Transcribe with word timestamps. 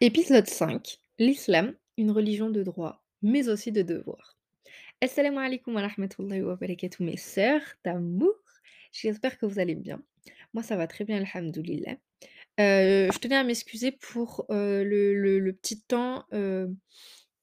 Épisode 0.00 0.46
5, 0.46 0.98
l'islam, 1.18 1.74
une 1.96 2.12
religion 2.12 2.50
de 2.50 2.62
droit, 2.62 3.02
mais 3.20 3.48
aussi 3.48 3.72
de 3.72 3.82
devoir. 3.82 4.38
Assalamu 5.00 5.38
alaikum 5.38 5.74
wa 5.74 5.82
rahmatullahi 5.82 6.40
wa 6.42 6.54
barakatuh 6.54 7.02
mes 7.02 7.16
sœurs 7.16 7.62
d'amour, 7.84 8.34
j'espère 8.92 9.38
que 9.38 9.46
vous 9.46 9.58
allez 9.58 9.74
bien. 9.74 10.00
Moi 10.54 10.62
ça 10.62 10.76
va 10.76 10.86
très 10.86 11.04
bien 11.04 11.24
alhamdoulilah. 11.24 11.96
Heu, 12.60 13.10
je 13.12 13.18
tenais 13.18 13.36
à 13.36 13.44
m'excuser 13.44 13.90
pour, 13.92 14.46
heu, 14.50 14.84
le 14.84 15.52
petit 15.52 15.80
temps, 15.82 16.24
heu, 16.32 16.72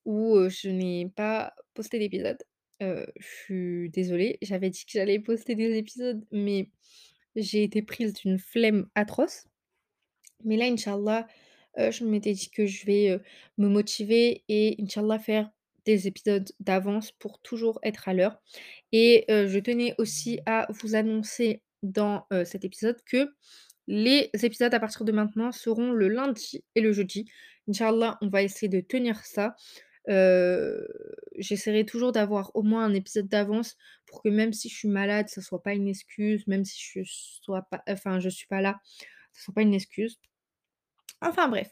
où, 0.05 0.37
je 0.49 0.69
n'ai 0.69 1.09
pas 1.15 1.53
posté 1.73 1.99
d'épisode. 1.99 2.41
Je 2.81 3.05
suis 3.21 3.89
désolée, 3.89 4.37
j'avais 4.41 4.69
dit 4.69 4.85
que 4.85 4.93
j'allais 4.93 5.19
poster 5.19 5.55
des 5.55 5.77
épisodes, 5.77 6.25
mais 6.31 6.69
j'ai 7.35 7.63
été 7.63 7.81
prise 7.81 8.13
d'une 8.13 8.39
flemme 8.39 8.87
atroce. 8.95 9.45
Mais 10.43 10.57
là, 10.57 10.65
Inch'Allah, 10.65 11.27
je 11.77 12.03
m'étais 12.05 12.33
dit 12.33 12.49
que 12.49 12.65
je 12.65 12.85
vais, 12.85 13.19
me 13.57 13.67
motiver 13.67 14.43
et 14.49 14.75
Inch'Allah 14.81 15.19
faire 15.19 15.49
des 15.85 16.07
épisodes 16.07 16.49
d'avance 16.59 17.11
pour 17.11 17.39
toujours 17.39 17.79
être 17.83 18.09
à 18.09 18.13
l'heure. 18.13 18.41
Et 18.91 19.25
je 19.29 19.59
tenais 19.59 19.93
aussi 19.97 20.39
à 20.45 20.67
vous 20.69 20.95
annoncer 20.95 21.61
dans, 21.83 22.25
cet 22.45 22.65
épisode 22.65 22.97
que 23.05 23.29
les 23.87 24.31
épisodes 24.41 24.73
à 24.73 24.79
partir 24.79 25.05
de 25.05 25.11
maintenant 25.11 25.51
seront 25.51 25.91
le 25.91 26.07
lundi 26.07 26.63
et 26.75 26.81
le 26.81 26.91
jeudi. 26.91 27.25
Inch'Allah, 27.67 28.17
on 28.21 28.29
va 28.29 28.41
essayer 28.41 28.69
de 28.69 28.81
tenir 28.81 29.23
ça. 29.25 29.55
J'essaierai 31.37 31.85
toujours 31.85 32.11
d'avoir 32.11 32.51
au 32.55 32.63
moins 32.63 32.85
un 32.85 32.93
épisode 32.93 33.27
d'avance 33.27 33.77
pour 34.05 34.23
que 34.23 34.29
même 34.29 34.53
si 34.53 34.69
je 34.69 34.75
suis 34.75 34.87
malade, 34.87 35.27
ça 35.29 35.41
soit 35.41 35.61
pas 35.61 35.73
une 35.73 35.87
excuse, 35.87 36.47
même 36.47 36.65
si 36.65 36.79
je 36.79 37.01
sois 37.05 37.63
pas 37.63 37.83
enfin 37.87 38.19
je 38.19 38.29
suis 38.29 38.47
pas 38.47 38.61
là, 38.61 38.79
ça 39.33 39.43
soit 39.43 39.53
pas 39.53 39.61
une 39.61 39.73
excuse. 39.73 40.19
Enfin 41.25 41.47
bref, 41.47 41.71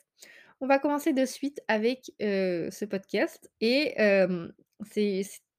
on 0.61 0.67
va 0.67 0.79
commencer 0.79 1.13
de 1.13 1.25
suite 1.25 1.61
avec, 1.67 2.11
ce 2.19 2.85
podcast 2.85 3.51
et 3.61 3.93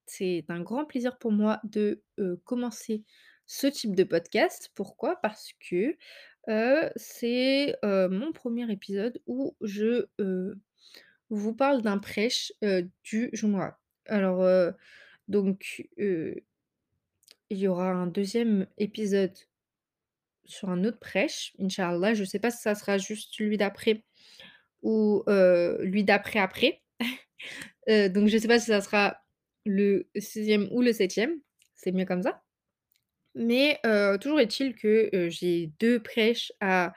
c'est 0.05 0.45
un 0.49 0.59
grand 0.59 0.83
plaisir 0.83 1.17
pour 1.17 1.31
moi 1.31 1.61
de, 1.63 2.03
commencer 2.43 3.03
ce 3.45 3.67
type 3.67 3.95
de 3.95 4.03
podcast. 4.03 4.69
Pourquoi? 4.75 5.15
Parce 5.21 5.51
que, 5.69 5.95
c'est, 6.97 7.77
mon 7.83 8.33
premier 8.33 8.69
épisode 8.69 9.21
où 9.27 9.55
je, 9.61 10.07
vous 11.29 11.55
parle 11.55 11.81
d'un 11.81 11.97
prêche, 11.97 12.51
du 13.03 13.29
Jumu'ah. 13.31 13.79
Alors, 14.07 14.73
donc, 15.29 15.87
il 15.97 16.43
y 17.49 17.67
aura 17.69 17.91
un 17.91 18.07
deuxième 18.07 18.67
épisode 18.77 19.37
sur 20.45 20.69
un 20.69 20.83
autre 20.83 20.99
prêche, 20.99 21.53
Inch'Allah. 21.59 22.13
Je 22.13 22.23
sais 22.23 22.39
pas 22.39 22.51
si 22.51 22.61
ça 22.61 22.75
sera 22.75 22.97
juste 22.97 23.33
celui 23.33 23.57
d'après 23.57 24.03
ou 24.81 25.23
lui 25.81 26.03
d'après 26.03 26.39
après. 26.39 26.81
Donc 27.87 28.27
je 28.27 28.37
sais 28.37 28.47
pas 28.47 28.59
si 28.59 28.67
ça 28.67 28.81
sera 28.81 29.17
le 29.65 30.07
sixième 30.15 30.67
ou 30.71 30.81
le 30.81 30.93
septième, 30.93 31.39
c'est 31.75 31.91
mieux 31.91 32.05
comme 32.05 32.23
ça. 32.23 32.41
Mais 33.35 33.79
toujours 34.21 34.39
est-il 34.39 34.75
que, 34.75 35.09
j'ai 35.29 35.71
2 35.79 36.01
prêches 36.01 36.51
à 36.61 36.93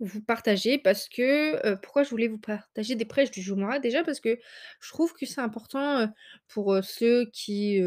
vous 0.00 0.20
partager 0.20 0.78
parce 0.78 1.08
que, 1.08 1.74
pourquoi 1.76 2.02
je 2.02 2.10
voulais 2.10 2.28
vous 2.28 2.38
partager 2.38 2.96
des 2.96 3.04
prêches 3.04 3.30
du 3.30 3.40
Jumu'ah? 3.40 3.78
Déjà 3.78 4.02
parce 4.02 4.20
que 4.20 4.38
je 4.80 4.88
trouve 4.90 5.12
que 5.12 5.26
c'est 5.26 5.40
important, 5.40 6.10
pour, 6.48 6.78
ceux 6.82 7.26
qui, 7.32 7.80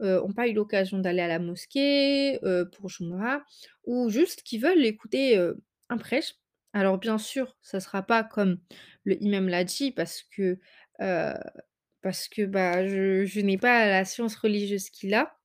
heu 0.00 0.06
heu, 0.06 0.22
ont 0.24 0.32
pas 0.32 0.48
eu 0.48 0.52
l'occasion 0.54 0.98
d'aller 0.98 1.20
à 1.22 1.28
la 1.28 1.38
mosquée, 1.40 2.38
heu, 2.44 2.68
pour 2.76 2.88
Jumu'ah 2.90 3.42
ou 3.84 4.10
juste 4.10 4.42
qui 4.42 4.58
veulent 4.58 4.84
écouter, 4.84 5.36
heu, 5.38 5.58
un 5.90 5.98
prêche. 5.98 6.34
Alors 6.74 6.98
bien 6.98 7.18
sûr, 7.18 7.56
ça 7.62 7.80
sera 7.80 8.02
pas 8.02 8.24
comme 8.24 8.58
le 9.04 9.22
imam 9.22 9.48
l'a 9.48 9.64
dit 9.64 9.92
parce 9.92 10.22
que, 10.36 10.58
heu, 11.00 11.34
parce 12.02 12.28
que, 12.28 12.42
bah, 12.46 12.86
je 12.88 13.24
je 13.26 13.40
n'ai 13.40 13.58
pas 13.58 13.86
la 13.88 14.04
science 14.04 14.36
religieuse 14.36 14.90
qu'il 14.90 15.14
a. 15.14 15.36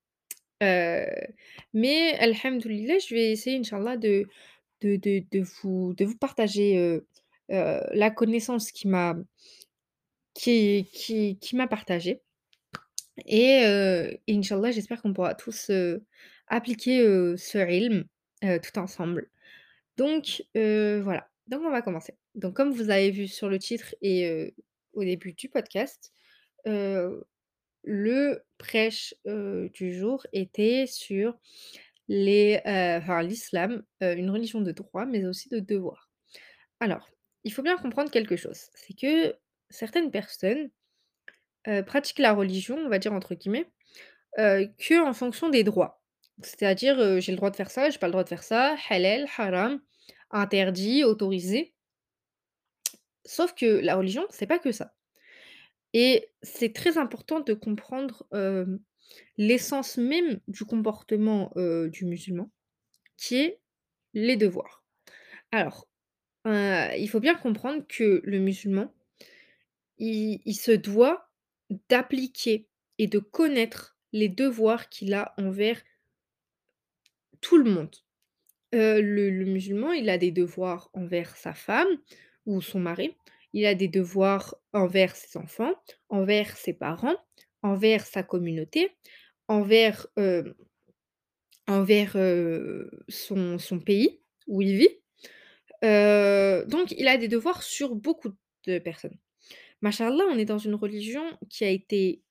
Mais 1.74 2.14
alhamdoulilah, 2.20 3.00
je 3.00 3.16
vais 3.16 3.32
essayer 3.32 3.58
Inch'Allah 3.60 3.98
de 3.98 4.26
de 4.82 4.98
de 4.98 5.24
de 5.32 5.42
vous 5.64 5.94
de 5.96 6.06
vous 6.06 6.18
partager, 6.18 7.00
la 7.50 8.12
connaissance 8.12 8.72
qu'il 8.72 8.90
m'a 8.92 9.16
qui 10.36 10.90
qui 10.94 11.38
qui 11.40 11.56
m'a 11.56 11.68
partagée 11.68 12.22
et 13.26 13.66
heu, 13.66 14.18
Inch'Allah, 14.30 14.72
j'espère 14.72 15.02
qu'on 15.02 15.14
pourra 15.14 15.36
tous, 15.36 15.72
appliquer, 16.48 17.04
ce 17.38 17.58
ilm, 17.58 18.06
tout 18.42 18.80
ensemble. 18.80 19.30
Donc 19.98 20.44
voilà, 20.54 21.30
donc 21.48 21.62
on 21.64 21.72
va 21.72 21.82
commencer. 21.82 22.16
Donc 22.36 22.56
comme 22.56 22.72
vous 22.72 22.90
avez 22.90 23.12
vu 23.12 23.28
sur 23.28 23.50
le 23.50 23.60
titre 23.60 23.96
et 24.02 24.54
au 24.94 25.04
début 25.04 25.34
du 25.34 25.50
podcast, 25.50 26.14
le 26.66 28.44
prêche, 28.58 29.14
du 29.26 29.94
jour 29.94 30.26
était 30.34 30.86
sur 30.88 31.38
l'islam, 32.08 33.84
une 34.02 34.30
religion 34.30 34.62
de 34.62 34.72
droit, 34.72 35.06
mais 35.06 35.26
aussi 35.26 35.50
de 35.50 35.60
devoir. 35.60 36.10
Alors, 36.80 37.10
il 37.44 37.54
faut 37.54 37.62
bien 37.62 37.78
comprendre 37.78 38.10
quelque 38.12 38.36
chose, 38.36 38.70
c'est 38.74 38.94
que 38.94 39.36
certaines 39.70 40.12
personnes, 40.12 40.70
heu, 41.68 41.84
pratiquent 41.84 42.20
la 42.20 42.34
religion, 42.34 42.78
on 42.78 42.90
va 42.90 43.00
dire 43.00 43.14
entre 43.14 43.36
guillemets, 43.36 43.68
heu, 44.40 44.70
qu'en 44.88 45.14
fonction 45.14 45.50
des 45.50 45.64
droits. 45.64 46.02
C'est-à-dire, 46.44 47.22
j'ai 47.22 47.32
le 47.32 47.38
droit 47.38 47.52
de 47.52 47.56
faire 47.56 47.72
ça, 47.72 47.90
j'ai 47.90 48.00
pas 48.00 48.08
le 48.08 48.12
droit 48.14 48.24
de 48.24 48.30
faire 48.30 48.44
ça, 48.44 48.76
halal, 48.90 49.28
haram, 49.38 49.82
interdit, 50.32 51.04
autorisé. 51.04 51.74
Sauf 53.26 53.54
que 53.56 53.66
la 53.66 53.96
religion, 53.96 54.26
c'est 54.30 54.48
pas 54.48 54.60
que 54.60 54.72
ça. 54.72 54.94
Et 55.94 56.30
c'est 56.42 56.74
très 56.74 56.98
important 56.98 57.40
de 57.40 57.54
comprendre, 57.54 58.28
l'essence 59.38 59.98
même 59.98 60.40
du 60.48 60.66
comportement, 60.66 61.54
du 61.56 62.06
musulman, 62.06 62.50
qui 63.18 63.38
est 63.38 63.60
les 64.14 64.38
devoirs. 64.38 64.84
Alors, 65.52 65.88
il 66.46 67.08
faut 67.10 67.20
bien 67.20 67.36
comprendre 67.36 67.84
que 67.88 68.22
le 68.24 68.40
musulman 68.40 68.94
il 70.00 70.56
se 70.56 70.72
doit 70.72 71.30
d'appliquer 71.90 72.68
et 73.00 73.08
de 73.08 73.20
connaître 73.20 73.98
les 74.14 74.30
devoirs 74.30 74.90
qu'il 74.90 75.14
a 75.14 75.34
envers 75.38 75.82
tout 77.42 77.58
le 77.58 77.70
monde. 77.70 77.96
Heu, 78.76 79.02
le 79.02 79.46
musulman, 79.46 79.94
il 79.94 80.10
a 80.10 80.18
des 80.18 80.32
devoirs 80.32 80.90
envers 80.94 81.36
sa 81.38 81.54
femme 81.54 81.90
ou 82.46 82.62
son 82.62 82.80
mari, 82.80 83.16
il 83.54 83.66
a 83.66 83.76
des 83.76 83.90
devoirs 83.90 84.56
envers 84.74 85.16
ses 85.16 85.38
enfants, 85.38 85.74
envers 86.10 86.58
ses 86.58 86.74
parents, 86.74 87.18
envers 87.64 88.06
sa 88.06 88.24
communauté, 88.24 88.92
envers, 89.48 90.08
hem, 90.18 90.54
envers, 91.68 92.16
heu, 92.16 92.90
son 93.10 93.58
son 93.60 93.80
pays 93.80 94.22
où 94.48 94.62
il 94.62 94.78
vit. 94.78 95.02
Donc 95.82 96.92
il 96.98 97.08
a 97.08 97.18
des 97.18 97.28
devoirs 97.28 97.64
sur 97.64 97.96
beaucoup 97.96 98.32
de 98.68 98.80
personnes. 98.80 99.18
Masha'Allah, 99.84 100.24
on 100.32 100.38
est 100.40 100.46
dans 100.46 100.58
une 100.58 100.76
religion 100.76 101.24
qui 101.50 101.66
a 101.66 101.70
été 101.70 102.24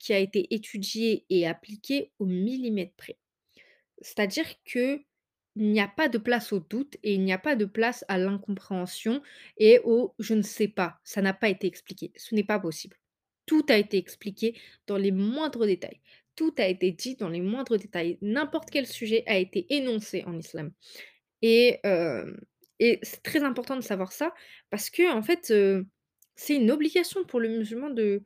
qui 0.00 0.12
a 0.12 0.18
été 0.18 0.52
étudiée 0.54 1.24
et 1.30 1.46
appliquée 1.46 2.10
au 2.18 2.26
millimètre 2.26 2.94
près. 2.96 3.16
C'est-à-dire 4.02 4.46
qu'il 4.64 5.04
n'y 5.56 5.80
a 5.80 5.88
pas 5.88 6.08
de 6.08 6.18
place 6.18 6.52
au 6.52 6.60
doute 6.60 6.96
et 7.04 7.14
il 7.14 7.22
n'y 7.22 7.32
a 7.32 7.38
pas 7.38 7.56
de 7.56 7.64
place 7.64 8.04
à 8.08 8.18
l'incompréhension 8.18 9.22
et 9.58 9.80
au 9.84 10.14
«je 10.18 10.34
ne 10.34 10.42
sais 10.42 10.68
pas», 10.68 10.98
ça 11.04 11.22
n'a 11.22 11.34
pas 11.34 11.48
été 11.48 11.68
expliqué, 11.68 12.12
ce 12.16 12.34
n'est 12.34 12.44
pas 12.44 12.58
possible. 12.58 12.96
Tout 13.46 13.64
a 13.68 13.76
été 13.78 13.98
expliqué 13.98 14.58
dans 14.88 14.98
les 14.98 15.12
moindres 15.12 15.66
détails. 15.66 16.00
Tout 16.36 16.54
a 16.58 16.66
été 16.66 16.92
dit 16.92 17.16
dans 17.16 17.28
les 17.30 17.42
moindres 17.42 17.78
détails. 17.78 18.18
N'importe 18.22 18.70
quel 18.70 18.86
sujet 18.86 19.24
a 19.28 19.38
été 19.38 19.66
énoncé 19.74 20.24
en 20.26 20.36
islam 20.38 20.72
et 21.42 21.80
et 22.78 22.98
c'est 23.02 23.22
très 23.22 23.42
important 23.42 23.76
de 23.76 23.80
savoir 23.80 24.12
ça 24.12 24.34
parce 24.70 24.90
qu'en 24.90 25.22
fait, 25.22 25.50
heu, 25.50 25.86
c'est 26.36 26.56
une 26.56 26.70
obligation 26.70 27.24
pour 27.24 27.40
le 27.40 27.48
musulman 27.48 27.90
de 27.90 28.22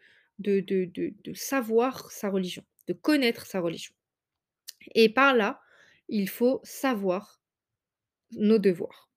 savoir 1.35 2.11
sa 2.11 2.31
religion, 2.31 2.65
de 2.89 2.93
connaître 2.95 3.47
sa 3.47 3.61
religion 3.61 3.95
et 4.95 5.09
par 5.09 5.35
là, 5.35 5.61
il 6.09 6.29
faut 6.29 6.61
savoir 6.65 7.41
nos 8.33 8.59
devoirs. 8.59 9.11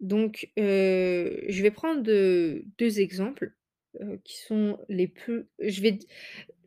Donc 0.00 0.50
heu, 0.58 1.42
je 1.48 1.62
vais 1.62 1.70
prendre, 1.70 2.10
heu, 2.10 2.64
2 2.78 3.00
exemples, 3.00 3.54
heu, 4.00 4.20
qui 4.24 4.38
sont 4.38 4.78
les 4.88 5.08
plus 5.08 5.46
je 5.60 5.82
vais 5.82 5.98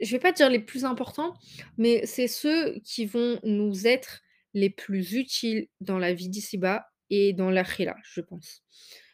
vais 0.01 0.19
pas 0.19 0.31
dire 0.33 0.49
les 0.49 0.59
plus 0.59 0.85
importants, 0.85 1.35
mais 1.77 2.05
c'est 2.05 2.27
ceux 2.27 2.79
qui 2.85 3.05
vont 3.05 3.39
nous 3.44 3.88
être 3.88 4.23
les 4.53 4.69
plus 4.71 5.13
utiles 5.15 5.67
dans 5.81 5.99
la 5.99 6.13
vie 6.13 6.29
d'ici-bas 6.29 6.88
et 7.09 7.33
dans 7.33 7.51
l'akhira, 7.51 7.95
je 8.03 8.21
pense. 8.21 8.63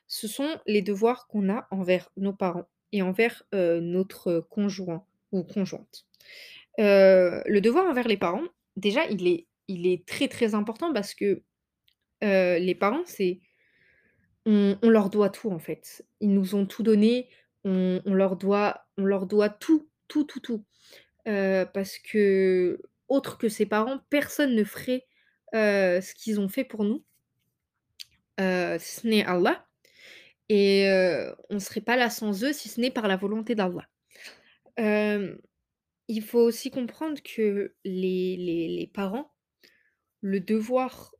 Ce 0.08 0.28
sont 0.28 0.60
les 0.68 0.82
devoirs 0.82 1.28
qu'on 1.28 1.50
a 1.50 1.68
envers 1.72 2.10
nos 2.18 2.34
parents 2.34 2.70
et 2.92 3.02
envers, 3.02 3.44
notre 3.52 4.40
conjoint 4.50 5.06
ou 5.32 5.44
conjointe. 5.44 6.06
Le 6.78 7.60
devoir 7.60 7.86
envers 7.90 8.08
les 8.08 8.18
parents, 8.18 8.48
déjà, 8.76 9.02
il 9.08 9.28
est 9.88 10.08
très, 10.08 10.28
très 10.28 10.56
important 10.56 10.94
parce 10.94 11.14
que, 11.16 11.42
les 12.22 12.76
parents, 12.76 13.04
c'est 13.06 13.40
On 14.46 14.78
leur 14.90 15.10
doit 15.10 15.30
tout, 15.30 15.52
en 15.52 15.60
fait. 15.60 16.06
Ils 16.20 16.34
nous 16.34 16.56
ont 16.56 16.66
tout 16.66 16.84
donné, 16.84 17.30
on 17.64 18.02
leur 18.06 18.36
doit 18.36 18.86
on 18.98 19.06
leur 19.06 19.26
doit 19.26 19.50
tout, 19.50 19.90
tout, 20.08 20.26
tout, 20.26 20.40
tout. 20.40 20.66
Parce 21.26 21.98
que, 21.98 22.82
autre 23.08 23.38
que 23.38 23.50
ses 23.50 23.66
parents, 23.66 24.00
personne 24.10 24.56
ne 24.56 24.64
ferait, 24.64 25.06
ce 25.54 26.14
qu'ils 26.14 26.40
ont 26.40 26.50
fait 26.50 26.64
pour 26.66 26.84
nous 26.84 27.04
ce 28.38 29.08
n'est 29.08 29.26
Allah 29.26 29.66
et 30.50 30.88
on 31.50 31.60
serait 31.60 31.82
pas 31.82 31.98
là 31.98 32.10
sans 32.10 32.44
eux, 32.44 32.54
si 32.54 32.70
ce 32.70 32.82
n'est 32.82 32.92
par 32.92 33.08
la 33.08 33.18
volonté 33.18 33.56
d'Allah. 33.56 33.88
Il 36.08 36.22
faut 36.22 36.40
aussi 36.40 36.70
comprendre 36.72 37.22
que 37.24 37.76
les 37.86 38.38
les 38.38 38.92
parents, 38.94 39.34
le 40.22 40.40
devoir, 40.40 41.16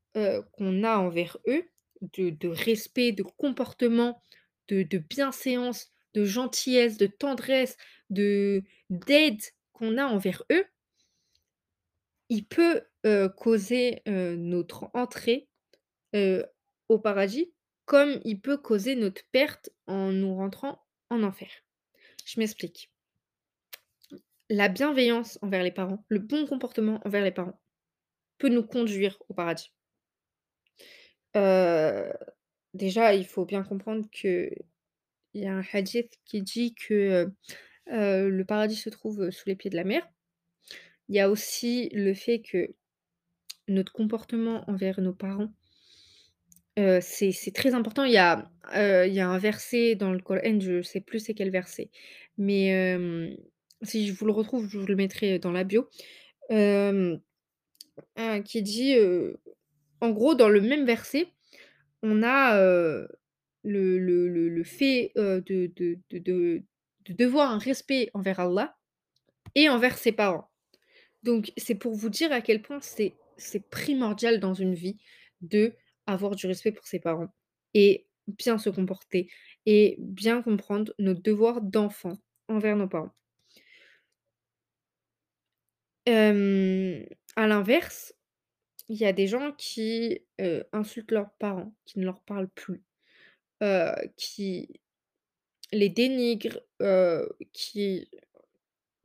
qu'on 0.52 0.84
a 0.84 0.98
envers 0.98 1.38
eux, 1.48 1.70
de 2.02 2.30
de 2.30 2.48
respect, 2.50 3.12
de 3.12 3.24
comportement, 3.24 4.22
de 4.68 4.84
de 4.84 4.98
bienséance, 4.98 5.92
de 6.14 6.26
gentillesse, 6.26 6.98
de 6.98 7.08
tendresse, 7.08 7.78
de 8.10 8.64
d'aide 8.90 9.42
qu'on 9.72 9.98
a 9.98 10.06
envers 10.06 10.44
eux 10.52 10.66
il 12.30 12.46
peut, 12.48 12.82
causer, 13.38 14.02
notre 14.06 14.90
entrée, 14.94 15.48
au 16.90 17.00
paradis, 17.00 17.54
comme 17.86 18.20
il 18.24 18.40
peut 18.40 18.58
causer 18.58 18.96
notre 18.96 19.24
perte 19.32 19.70
en 19.88 20.12
nous 20.12 20.36
rentrant 20.36 20.84
en 21.10 21.24
enfer. 21.24 21.50
Je 22.26 22.40
m'explique. 22.40 22.92
La 24.50 24.70
bienveillance 24.70 25.40
envers 25.42 25.64
les 25.64 25.72
parents, 25.72 26.06
le 26.10 26.20
bon 26.20 26.46
comportement 26.46 27.02
envers 27.06 27.24
les 27.24 27.32
parents, 27.32 27.60
peut 28.38 28.50
nous 28.50 28.64
conduire 28.64 29.18
au 29.30 29.34
paradis. 29.34 29.72
Heu, 31.36 32.14
déjà, 32.74 33.14
il 33.16 33.26
faut 33.26 33.46
bien 33.46 33.64
comprendre 33.64 34.10
qu'il 34.12 34.52
y 35.34 35.46
a 35.46 35.54
un 35.54 35.64
hadith 35.74 36.20
qui 36.26 36.42
dit 36.42 36.76
que, 36.76 37.26
heu 37.26 37.36
heu, 37.94 38.30
le 38.30 38.46
paradis 38.46 38.76
se 38.76 38.90
trouve, 38.90 39.32
sous 39.32 39.50
les 39.50 39.56
pieds 39.56 39.72
de 39.72 39.76
la 39.76 39.84
mer. 39.84 40.08
Il 41.10 41.16
y 41.16 41.20
a 41.20 41.30
aussi 41.30 41.90
le 41.90 42.14
fait 42.14 42.42
que 42.42 42.76
notre 43.68 43.94
comportement 43.94 44.64
envers 44.70 45.02
nos 45.02 45.14
parents 45.14 45.54
c'est 46.78 47.54
très 47.54 47.74
important. 47.74 48.04
Il 48.04 48.14
y 48.14 48.18
a, 48.18 48.50
il 48.76 49.14
y 49.14 49.20
a 49.20 49.30
un 49.30 49.38
verset 49.38 49.96
dans 49.96 50.12
le 50.12 50.20
Coran, 50.20 50.60
je 50.60 50.82
sais 50.82 51.02
plus 51.02 51.20
c'est 51.20 51.34
quel 51.34 51.52
verset, 51.52 51.90
mais 52.38 52.98
si 53.82 54.08
je 54.08 54.14
vous 54.14 54.26
le 54.26 54.32
retrouve, 54.32 54.70
je 54.70 54.78
vous 54.78 54.88
le 54.88 54.96
mettrai 54.96 55.40
dans 55.40 55.52
la 55.52 55.64
bio, 55.64 55.90
qui 56.50 58.62
dit, 58.62 58.96
en 60.02 60.12
gros, 60.12 60.36
dans 60.36 60.50
le 60.50 60.62
même 60.62 60.86
verset, 60.86 61.28
on 62.02 62.24
a, 62.24 62.58
le 63.64 63.98
le 63.98 64.28
le 64.28 64.64
fait, 64.64 65.12
de 65.16 65.72
de 65.76 66.00
de 66.10 66.20
de 66.20 66.64
de 67.06 67.14
devoir 67.14 67.52
un 67.52 67.60
respect 67.60 68.10
envers 68.14 68.40
Allah 68.40 68.76
et 69.56 69.70
envers 69.70 69.98
ses 69.98 70.12
parents. 70.12 70.50
Donc 71.22 71.52
c'est 71.58 71.76
pour 71.76 71.94
vous 71.94 72.10
dire 72.10 72.32
à 72.32 72.42
quel 72.42 72.62
point 72.62 72.80
c'est 72.82 73.14
c'est 73.38 73.70
primordial 73.70 74.40
dans 74.40 74.54
une 74.54 74.74
vie 74.74 74.98
d'avoir 76.08 76.36
du 76.36 76.48
respect 76.48 76.72
pour 76.72 76.88
ses 76.88 77.00
parents 77.00 77.34
et 77.74 78.08
bien 78.28 78.58
se 78.58 78.70
comporter 78.70 79.30
et 79.66 79.96
bien 80.00 80.42
comprendre 80.42 80.94
nos 81.00 81.14
devoirs 81.14 81.62
d'enfant 81.62 82.18
envers 82.48 82.76
nos 82.76 82.88
parents. 82.88 83.14
À 86.06 87.48
l'inverse, 87.48 88.14
il 88.90 88.98
y 88.98 89.06
a 89.06 89.14
des 89.14 89.28
gens 89.28 89.54
qui, 89.54 90.22
insultent 90.72 91.12
leurs 91.12 91.32
parents, 91.34 91.74
qui 91.86 92.00
ne 92.00 92.06
leur 92.06 92.22
parlent 92.22 92.50
plus, 92.50 92.84
qui 94.18 94.82
les 95.72 95.90
dénigrent, 95.90 96.60
qui 97.54 98.10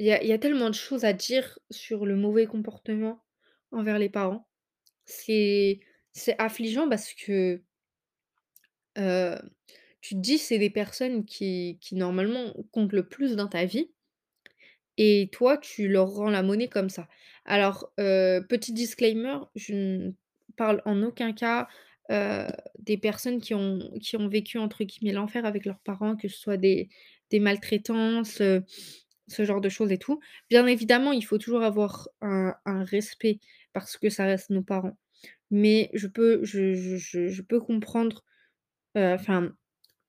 il 0.00 0.06
y 0.06 0.12
a 0.12 0.22
il 0.22 0.28
y 0.28 0.32
a 0.32 0.38
tellement 0.38 0.70
de 0.70 0.74
choses 0.74 1.04
à 1.04 1.12
dire 1.12 1.58
sur 1.70 2.06
le 2.06 2.14
mauvais 2.16 2.46
comportement 2.46 3.24
envers 3.72 3.98
les 3.98 4.08
parents. 4.08 4.48
C'est 5.06 5.80
c'est 6.18 6.38
affligeant 6.40 6.88
parce 6.88 7.14
que 7.14 7.62
tu 10.00 10.14
te 10.14 10.20
dis: 10.20 10.38
«C'est 10.38 10.58
des 10.58 10.70
personnes 10.70 11.24
qui 11.24 11.78
normalement 11.92 12.52
comptent 12.72 12.92
le 12.92 13.06
plus 13.08 13.36
dans 13.36 13.48
ta 13.48 13.64
vie» 13.64 13.90
et 14.96 15.28
toi, 15.32 15.58
tu 15.58 15.88
leur 15.88 16.08
rends 16.10 16.30
la 16.30 16.42
monnaie 16.42 16.68
comme 16.68 16.88
ça. 16.88 17.08
Alors, 17.44 17.92
petit 17.96 18.72
disclaimer, 18.72 19.38
je 19.54 19.74
ne 19.74 20.10
parle 20.56 20.82
en 20.84 21.02
aucun 21.02 21.32
cas, 21.32 21.68
des 22.78 22.98
personnes 22.98 23.40
qui 23.40 23.54
ont 23.54 24.28
vécu 24.28 24.58
entre 24.58 24.84
guillemets 24.84 25.12
«l'enfer» 25.12 25.44
avec 25.44 25.64
leurs 25.66 25.80
parents, 25.80 26.16
que 26.16 26.28
ce 26.28 26.38
soit 26.38 26.56
des 26.56 26.88
des 27.30 27.40
maltraitances, 27.40 28.40
ce 29.28 29.44
genre 29.44 29.60
de 29.60 29.68
choses 29.68 29.92
et 29.92 29.98
tout. 29.98 30.18
Bien 30.50 30.66
évidemment, 30.66 31.12
il 31.12 31.24
faut 31.24 31.38
toujours 31.38 31.62
avoir 31.62 32.08
un 32.22 32.54
respect 32.84 33.38
parce 33.74 33.96
que 33.98 34.08
ça 34.10 34.24
reste 34.24 34.50
nos 34.50 34.62
parents. 34.62 34.96
Mais 35.50 35.90
je 35.94 36.06
peux 36.08 36.44
je 36.44 37.42
peux 37.42 37.60
comprendre, 37.60 38.24
heu, 38.96 39.14
enfin, 39.14 39.52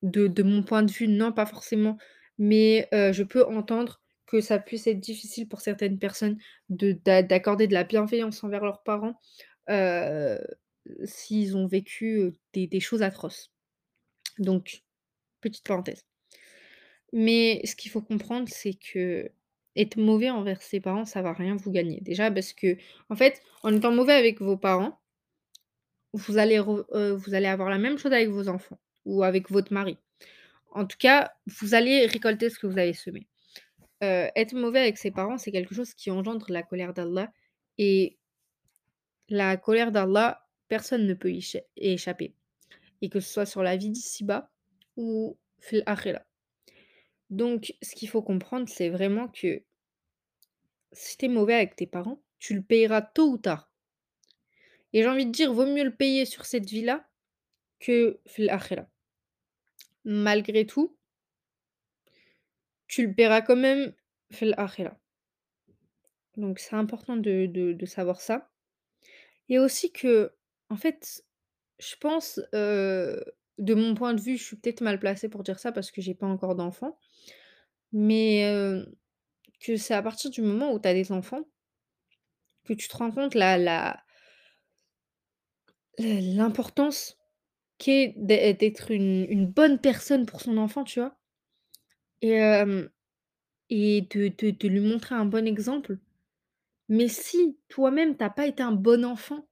de 0.04 0.44
mon 0.44 0.64
point 0.64 0.84
de 0.84 0.92
vue, 0.92 1.08
non, 1.10 1.32
pas 1.34 1.46
forcément, 1.48 1.98
mais 2.40 2.90
heu, 2.94 3.14
je 3.14 3.24
peux 3.24 3.46
entendre 3.46 4.02
que 4.28 4.42
ça 4.42 4.60
puisse 4.60 4.88
être 4.88 5.00
difficile 5.02 5.48
pour 5.50 5.62
certaines 5.62 6.00
personnes 6.00 6.38
de 6.70 6.94
d'a 6.94 7.24
d'accorder 7.24 7.68
de 7.68 7.74
la 7.74 7.84
bienveillance 7.86 8.44
envers 8.44 8.64
leurs 8.66 8.84
parents, 8.84 9.20
heu, 9.72 10.40
s'ils 11.06 11.58
ont 11.58 11.68
vécu, 11.68 12.34
des 12.54 12.68
des 12.68 12.80
choses 12.82 13.04
atroces. 13.04 13.52
Donc, 14.40 14.84
petite 15.42 15.66
parenthèse. 15.68 16.04
Mais 17.14 17.62
ce 17.66 17.76
qu'il 17.76 17.92
faut 17.92 18.02
comprendre, 18.02 18.48
c'est 18.52 18.74
qu'être 19.76 19.98
mauvais 19.98 20.30
envers 20.30 20.62
ses 20.62 20.80
parents, 20.82 21.06
ça 21.06 21.22
va 21.22 21.34
rien 21.34 21.56
vous 21.56 21.72
gagner. 21.72 22.02
Déjà 22.02 22.32
parce 22.32 22.54
qu'en 22.54 23.16
fait, 23.16 23.42
en 23.64 23.74
étant 23.76 23.92
mauvais 23.94 24.14
avec 24.14 24.42
vos 24.42 24.58
parents 24.58 25.00
vous 26.14 26.38
allez 26.38 26.58
heu, 26.60 27.12
vous 27.14 27.34
allez 27.34 27.46
avoir 27.48 27.70
la 27.70 27.78
même 27.78 27.98
chose 27.98 28.14
avec 28.14 28.30
vos 28.30 28.48
enfants 28.50 28.80
ou 29.06 29.24
avec 29.24 29.50
votre 29.50 29.74
mari. 29.74 29.98
En 30.72 30.86
tout 30.86 30.98
cas, 31.00 31.32
vous 31.62 31.76
allez 31.76 32.08
récolter 32.08 32.50
ce 32.50 32.60
que 32.60 32.68
vous 32.68 32.78
avez 32.80 32.94
semé. 32.94 33.28
Heu, 34.04 34.30
être 34.36 34.54
mauvais 34.56 34.82
avec 34.82 34.98
ses 34.98 35.12
parents, 35.12 35.38
c'est 35.40 35.52
quelque 35.52 35.76
chose 35.76 35.94
qui 35.96 36.12
engendre 36.12 36.48
la 36.50 36.64
colère 36.64 36.94
d'Allah 36.94 37.32
et 37.78 38.18
la 39.30 39.56
colère 39.58 39.92
d'Allah, 39.94 40.46
personne 40.68 41.06
ne 41.08 41.14
peut 41.14 41.32
y 41.32 41.38
écha 41.38 41.60
échapper 41.78 42.34
et 43.02 43.10
que 43.10 43.20
ce 43.22 43.32
soit 43.34 43.46
sur 43.48 43.64
la 43.64 43.78
vie 43.78 43.90
d'ici-bas 43.92 44.52
ou 44.98 45.38
fil 45.60 45.84
akhira. 45.88 46.22
Donc 47.30 47.74
ce 47.82 47.96
qu'il 47.96 48.10
faut 48.10 48.22
comprendre, 48.22 48.68
c'est 48.70 48.90
vraiment 48.90 49.28
que 49.28 49.64
si 50.92 51.18
tu 51.18 51.26
es 51.26 51.28
mauvais 51.28 51.56
avec 51.56 51.76
tes 51.76 51.88
parents, 51.88 52.22
tu 52.40 52.56
le 52.56 52.62
payeras 52.62 53.02
tôt 53.02 53.30
ou 53.30 53.38
tard. 53.38 53.72
Et 54.94 55.04
j'ai 55.04 55.10
envie 55.10 55.26
de 55.26 55.32
dire, 55.32 55.54
vaut 55.54 55.68
mieux 55.68 55.84
le 55.84 55.96
payer 55.96 56.26
sur 56.26 56.46
cette 56.46 56.68
vie-là 56.68 57.08
que 57.80 58.20
fil 58.26 58.50
akhira. 58.50 58.88
Malgré 60.06 60.66
tout 60.66 60.96
tu 62.88 63.06
le 63.06 63.14
paieras 63.14 63.44
quand 63.44 63.56
même 63.56 63.94
fil 64.32 64.56
akhira. 64.58 64.98
Donc 66.38 66.58
c'est 66.58 66.76
important 66.76 67.18
de 67.18 67.46
de 67.46 67.86
savoir 67.86 68.20
ça 68.20 68.50
et 69.50 69.58
aussi 69.58 69.92
qu'en 69.92 70.78
fait, 70.78 71.26
je 71.80 71.96
pense, 71.98 72.40
de 73.60 73.74
mon 73.76 73.96
point 73.96 74.14
de 74.16 74.22
vue, 74.22 74.38
je 74.38 74.44
suis 74.44 74.56
peut-être 74.58 74.82
mal 74.82 75.00
placée 75.00 75.30
pour 75.30 75.44
dire 75.44 75.60
ça 75.60 75.72
parce 75.72 75.92
que 75.92 76.02
j'ai 76.02 76.16
pas 76.16 76.28
encore 76.28 76.56
d'enfant, 76.56 76.98
mais 77.94 78.46
que 79.62 79.78
c'est 79.78 79.94
à 79.94 80.02
partir 80.02 80.32
du 80.32 80.42
moment 80.42 80.72
où 80.74 80.80
tu 80.80 80.88
as 80.88 80.94
des 80.94 81.12
enfants 81.14 81.44
que 82.66 82.74
tu 82.74 82.88
te 82.88 82.96
rends 82.98 83.12
compte 83.12 83.36
la 83.36 83.58
la 83.58 84.00
l'importance 85.98 87.18
qu'est 87.80 88.14
d'ê 88.18 88.54
d'être 88.54 88.92
une 88.92 89.48
bonne 89.48 89.80
personne 89.80 90.26
pour 90.26 90.42
son 90.42 90.58
enfant, 90.58 90.84
tu 90.84 91.00
vois? 91.00 91.18
Et 92.22 92.40
et 93.72 94.02
de 94.02 94.68
lui 94.68 94.80
montrer 94.80 95.16
un 95.16 95.26
bon 95.26 95.48
exemple. 95.48 95.98
Mais 96.90 97.08
si 97.10 97.58
toi-même 97.70 98.18
tu 98.18 98.24
as 98.24 98.30
pas 98.32 98.48
été 98.48 98.64
un 98.64 98.72
bon 98.74 99.06
enfant 99.06 99.48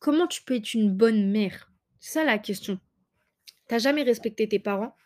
comment 0.00 0.26
tu 0.26 0.42
peux 0.42 0.54
être 0.56 0.72
une 0.74 0.90
bonne 0.90 1.30
mère? 1.30 1.69
C'est 2.00 2.12
ça 2.14 2.24
la 2.24 2.38
question. 2.38 2.80
Tu 3.68 3.74
as 3.76 3.78
jamais 3.78 4.02
respecté 4.04 4.48
tes 4.48 4.58
parents, 4.58 4.96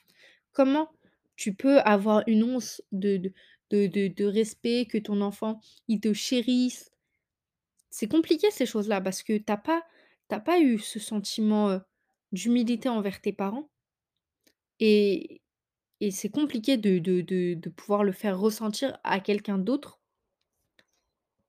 comment 0.52 0.90
tu 1.36 1.54
peux 1.54 1.80
avoir 1.80 2.24
une 2.28 2.44
once 2.44 2.82
de 2.92 3.32
de 3.70 3.86
de 3.88 4.24
respect, 4.26 4.86
que 4.86 4.98
ton 4.98 5.20
enfant, 5.22 5.60
il 5.88 6.00
te 6.00 6.12
chérisse? 6.14 6.90
C'est 7.90 8.08
compliqué 8.08 8.50
ces 8.50 8.66
choses-là 8.66 9.00
parce 9.00 9.22
que 9.22 9.36
tu 9.38 9.52
as 9.52 9.56
pas 9.56 9.82
tu 10.28 10.34
as 10.34 10.40
pas 10.40 10.60
eu 10.60 10.78
ce 10.78 10.98
sentiment, 10.98 11.70
heu, 11.70 11.80
d'humilité 12.32 12.88
envers 12.88 13.20
tes 13.20 13.32
parents 13.32 13.68
et 14.80 15.40
et 16.00 16.10
c'est 16.12 16.30
compliqué 16.30 16.76
de 16.76 16.98
de 17.00 17.22
de 17.54 17.70
pouvoir 17.70 18.04
le 18.04 18.12
faire 18.12 18.38
ressentir 18.38 18.98
à 19.04 19.20
quelqu'un 19.20 19.58
d'autre 19.58 19.98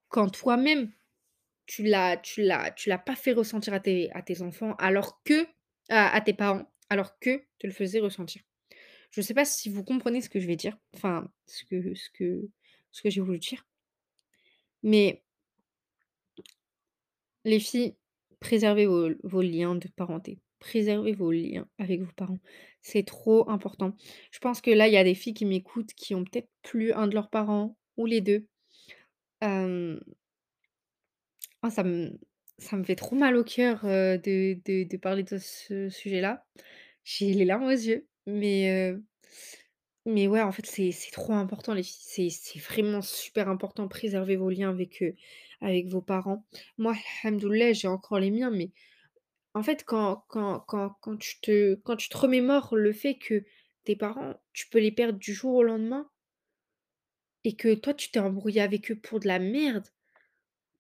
quand 0.10 0.30
toi-même 0.30 0.92
tu 1.66 1.84
l'as 1.84 2.18
tu 2.18 2.42
l'as 2.44 2.72
tu 2.72 2.90
l'as 2.90 2.98
pas 2.98 3.16
fait 3.16 3.34
ressentir 3.34 3.74
à 3.74 3.80
tes 3.80 4.42
enfants 4.42 4.76
alors 4.78 5.22
que 5.24 5.48
à 5.90 6.20
tes 6.22 6.34
parents, 6.34 6.66
alors 6.90 7.20
qu'eux 7.20 7.44
te 7.60 7.68
le 7.68 7.74
faisaient 7.74 8.00
ressentir. 8.00 8.42
Je 9.12 9.22
sais 9.22 9.34
pas 9.34 9.46
si 9.46 9.70
vous 9.70 9.84
comprenez 9.84 10.22
ce 10.22 10.30
que 10.30 10.40
je 10.40 10.48
vais 10.48 10.56
dire, 10.56 10.78
enfin, 10.94 11.32
ce 11.48 11.64
que 11.66 11.96
ce 11.96 12.10
que 12.12 12.50
ce 12.92 13.02
que 13.02 13.10
j'ai 13.10 13.22
voulu 13.22 13.40
dire, 13.40 13.66
mais 14.84 15.24
les 17.44 17.60
filles, 17.60 17.96
préservez 18.40 18.86
vos 18.88 19.42
liens 19.42 19.76
de 19.76 19.88
parenté. 19.88 20.40
Préservez 20.60 21.14
vos 21.14 21.32
liens 21.32 21.68
avec 21.78 22.02
vos 22.02 22.12
parents. 22.16 22.40
C'est 22.82 23.06
trop 23.06 23.50
important. 23.50 23.96
Je 24.32 24.40
pense 24.40 24.62
que 24.62 24.72
là, 24.72 24.88
il 24.88 24.94
y 24.94 24.98
a 24.98 25.04
des 25.04 25.16
filles 25.16 25.34
qui 25.34 25.46
m'écoutent 25.46 25.94
qui 25.94 26.16
ont 26.16 26.24
peut-être 26.24 26.50
plus 26.64 26.92
un 26.94 27.08
de 27.08 27.14
leurs 27.14 27.30
parents 27.30 27.78
ou 27.98 28.06
les 28.06 28.22
2. 28.22 28.48
Hem, 29.42 30.00
ah 31.66 31.72
ça 31.72 31.84
me 31.84 32.12
ça 32.58 32.78
me 32.78 32.84
fait 32.84 32.96
trop 32.96 33.16
mal 33.16 33.36
au 33.36 33.44
cœur, 33.44 33.82
de 33.84 34.54
de 34.84 34.98
parler 34.98 35.24
de 35.24 35.38
ce 35.38 35.90
sujet-là. 35.90 36.46
J'ai 37.04 37.34
les 37.34 37.46
larmes 37.46 37.66
aux 37.66 37.70
yeux, 37.72 38.08
mais 38.28 38.96
mais 40.06 40.28
ouais, 40.28 40.42
en 40.42 40.52
fait, 40.52 40.66
c'est 40.66 40.92
trop 41.12 41.34
important 41.34 41.74
les 41.74 41.82
filles. 41.84 41.96
C'est 42.00 42.30
c'est 42.30 42.60
vraiment 42.60 43.02
super 43.02 43.50
important. 43.50 43.88
Préserver 43.88 44.36
vos 44.36 44.50
liens 44.50 44.70
avec, 44.70 45.02
heu, 45.02 45.16
avec 45.62 45.88
vos 45.88 46.02
parents. 46.02 46.46
Moi, 46.78 46.96
alhamdoulilah, 47.24 47.74
j'ai 47.74 47.88
encore 47.88 48.20
les 48.20 48.30
miens, 48.32 48.52
mais 48.52 48.72
en 49.56 49.64
fait, 49.64 49.84
quand 49.86 50.26
quand 50.30 50.62
quand 50.62 50.92
quand 51.02 51.18
tu 51.18 51.40
te 51.42 51.76
quand 51.76 51.98
tu 51.98 52.10
te 52.10 52.18
remémores 52.18 52.76
le 52.78 52.94
fait 52.94 53.18
que 53.18 53.44
tes 53.86 53.96
parents, 53.98 54.36
tu 54.54 54.70
peux 54.70 54.80
les 54.80 54.92
perdre 54.94 55.20
du 55.20 55.34
jour 55.34 55.56
au 55.56 55.64
lendemain 55.64 56.10
et 57.46 57.56
que 57.56 57.74
toi, 57.76 57.94
tu 57.94 58.12
t'es 58.12 58.20
embrouillé 58.20 58.60
avec 58.62 58.92
eux 58.92 59.00
pour 59.00 59.20
de 59.22 59.28
la 59.28 59.40
merde, 59.40 59.88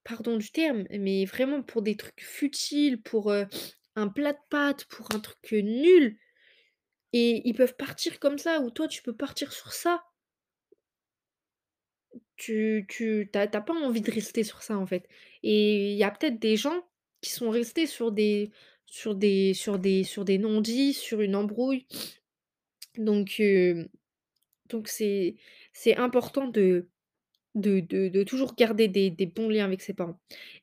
pardon 0.05 0.37
du 0.37 0.51
terme, 0.51 0.85
mais 0.89 1.25
vraiment 1.25 1.61
pour 1.61 1.81
des 1.81 1.97
trucs 1.97 2.23
futiles, 2.23 3.01
pour, 3.01 3.33
un 3.95 4.07
plat 4.09 4.33
de 4.33 4.39
pâtes, 4.49 4.85
pour 4.85 5.07
un 5.13 5.19
truc, 5.19 5.51
nul. 5.51 6.17
Et 7.13 7.47
ils 7.47 7.53
peuvent 7.53 7.75
partir 7.75 8.19
comme 8.19 8.37
ça 8.37 8.59
ou 8.61 8.69
toi, 8.71 8.87
tu 8.87 9.01
peux 9.01 9.15
partir 9.15 9.53
sur 9.53 9.73
ça. 9.73 10.03
Tu 12.37 12.85
tu 12.89 13.29
tu 13.31 13.37
as 13.37 13.47
tu 13.47 13.57
as 13.57 13.61
pas 13.61 13.73
envie 13.73 14.01
de 14.01 14.11
rester 14.11 14.43
sur 14.43 14.61
ça, 14.63 14.77
en 14.77 14.85
fait. 14.85 15.07
Et 15.43 15.91
il 15.93 15.97
y 15.97 16.03
a 16.03 16.11
peut-être 16.11 16.39
des 16.39 16.57
gens 16.57 16.83
qui 17.21 17.31
sont 17.31 17.49
restés 17.49 17.87
sur 17.87 18.11
des 18.11 18.51
sur 18.85 19.15
des 19.15 19.53
sur 19.53 19.79
des 19.79 20.03
sur 20.03 20.25
des 20.25 20.37
non-dits, 20.37 20.93
sur 20.93 21.21
une 21.21 21.35
embrouille. 21.35 21.87
Donc 22.97 23.37
heu, 23.39 23.89
donc 24.69 24.87
c'est 24.89 25.37
important 25.97 26.47
de 26.47 26.89
de 27.55 27.79
de 27.79 28.23
toujours 28.23 28.55
garder 28.55 28.87
des 28.87 29.25
bons 29.25 29.49
liens 29.49 29.65
avec 29.65 29.81
ses 29.81 29.93
parents 29.93 30.19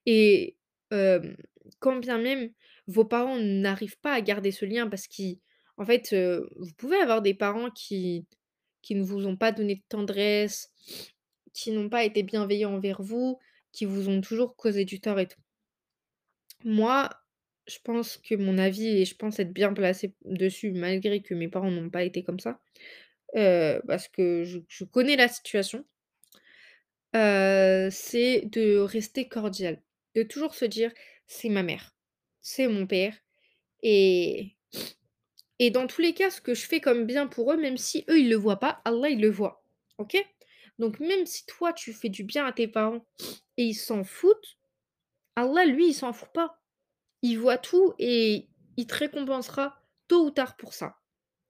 et 0.07 0.57
quand 0.91 1.97
bien 1.97 2.19
même 2.19 2.51
vos 2.87 3.05
parents 3.05 3.39
n'arrivent 3.39 3.99
pas 4.01 4.13
à 4.15 4.21
garder 4.21 4.51
ce 4.53 4.65
lien 4.65 4.89
parce 4.89 5.07
qu'ils 5.07 5.39
en 5.79 5.85
fait, 5.87 6.15
vous 6.15 6.73
pouvez 6.77 6.97
avoir 6.97 7.23
des 7.23 7.35
parents 7.35 7.71
qui 7.71 8.27
ne 8.91 9.03
vous 9.03 9.27
ont 9.27 9.37
pas 9.37 9.53
donné 9.53 9.77
de 9.77 9.83
tendresse, 9.89 10.71
qui 11.55 11.73
n'ont 11.73 11.89
pas 11.89 12.05
été 12.05 12.23
bienveillants 12.23 12.75
envers 12.75 13.03
vous, 13.03 13.39
qui 13.73 13.87
vous 13.87 14.09
ont 14.09 14.21
toujours 14.21 14.55
causé 14.55 14.85
du 14.85 15.01
tort 15.01 15.19
et 15.19 15.27
tout. 15.27 15.41
Moi, 16.65 17.09
je 17.67 17.79
pense 17.83 18.19
que 18.19 18.35
mon 18.35 18.59
avis 18.59 18.89
et 18.89 19.05
je 19.05 19.17
pense 19.17 19.39
être 19.39 19.53
bien 19.53 19.73
placée 19.73 20.15
dessus 20.25 20.73
malgré 20.73 21.23
que 21.23 21.35
mes 21.35 21.49
parents 21.49 21.71
n'ont 21.71 21.91
pas 21.91 22.05
été 22.05 22.23
comme 22.23 22.39
ça, 22.39 22.61
parce 23.35 24.09
que 24.09 24.45
je 24.45 24.85
connais 24.85 25.17
la 25.17 25.29
situation. 25.29 25.85
C'est 27.15 28.43
de 28.47 28.79
rester 28.79 29.29
cordial, 29.29 29.83
de 30.15 30.23
toujours 30.23 30.55
se 30.55 30.65
dire: 30.65 30.93
«C'est 31.27 31.49
ma 31.49 31.63
mère, 31.63 31.95
c'est 32.41 32.69
mon 32.69 32.87
père» 32.87 33.15
et 33.83 34.57
et 35.59 35.71
dans 35.71 35.87
tous 35.87 36.01
les 36.01 36.15
cas, 36.15 36.31
ce 36.31 36.41
que 36.41 36.55
je 36.55 36.67
fais 36.67 36.81
comme 36.81 37.07
bien 37.07 37.27
pour 37.27 37.53
eux, 37.53 37.57
même 37.57 37.77
si 37.77 38.05
eux, 38.11 38.19
ils 38.19 38.29
le 38.31 38.37
voient 38.37 38.59
pas, 38.61 38.81
Allah, 38.85 39.11
il 39.11 39.21
le 39.21 39.31
voit. 39.31 39.65
OK? 39.99 40.17
Donc 40.79 40.99
même 41.01 41.27
si 41.27 41.47
toi, 41.47 41.73
tu 41.73 41.93
fais 41.93 42.09
du 42.09 42.25
bien 42.25 42.47
à 42.47 42.53
tes 42.53 42.67
parents 42.69 43.07
et 43.57 43.65
ils 43.65 43.75
s'en 43.75 44.05
foutent, 44.05 44.59
Allah, 45.37 45.67
lui, 45.67 45.89
il 45.89 45.95
s'en 45.95 46.13
fout 46.13 46.31
pas. 46.35 46.61
Il 47.23 47.37
voit 47.39 47.59
tout 47.59 47.95
et 47.99 48.49
il 48.77 48.87
te 48.87 48.95
récompensera 48.95 49.81
tôt 50.09 50.27
ou 50.27 50.31
tard 50.31 50.57
pour 50.57 50.75
ça. 50.75 50.97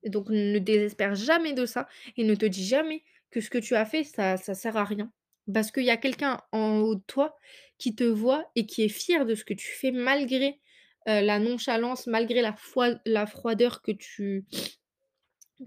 Donc 0.04 0.28
ne 0.30 0.58
désespère 0.58 1.14
jamais 1.14 1.54
de 1.54 1.66
ça 1.66 1.88
et 2.16 2.24
ne 2.24 2.34
te 2.34 2.46
dis 2.46 2.66
jamais 2.66 3.04
que 3.30 3.40
ce 3.40 3.50
que 3.50 3.58
tu 3.58 3.74
as 3.76 3.86
fait, 3.86 4.04
ça 4.04 4.36
ça 4.38 4.54
sert 4.54 4.76
à 4.76 4.84
rien. 4.84 5.12
Parce 5.52 5.70
qu'il 5.70 5.84
y 5.84 5.90
a 5.90 5.96
quelqu'un 5.96 6.38
en 6.52 6.78
haut 6.80 6.94
de 6.94 7.02
toi 7.06 7.36
qui 7.78 7.94
te 7.94 8.04
voit 8.04 8.50
et 8.54 8.66
qui 8.66 8.82
est 8.82 8.88
fier 8.88 9.26
de 9.26 9.34
ce 9.34 9.44
que 9.44 9.54
tu 9.54 9.68
fais 9.68 9.90
malgré, 9.90 10.60
la 11.06 11.38
nonchalance, 11.40 12.06
malgré 12.06 12.42
la 12.42 13.26
froideur 13.26 13.82
que 13.82 13.92
tu 13.92 14.44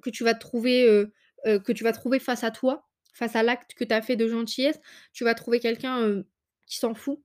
que 0.01 0.10
tu 0.10 0.24
vas 0.24 0.34
trouver, 0.34 1.05
que 1.44 1.72
tu 1.74 1.84
vas 1.84 1.91
trouver 1.91 2.20
face 2.20 2.46
à 2.46 2.51
toi, 2.51 2.88
face 3.13 3.36
à 3.36 3.44
l'acte 3.44 3.74
que 3.74 3.84
tu 3.84 3.94
as 3.94 4.01
fait 4.01 4.15
de 4.15 4.27
gentillesse. 4.27 4.79
Tu 5.12 5.25
vas 5.25 5.34
trouver 5.34 5.60
quelqu'un, 5.60 6.24
qui 6.65 6.77
s'en 6.77 6.94
fout 6.94 7.22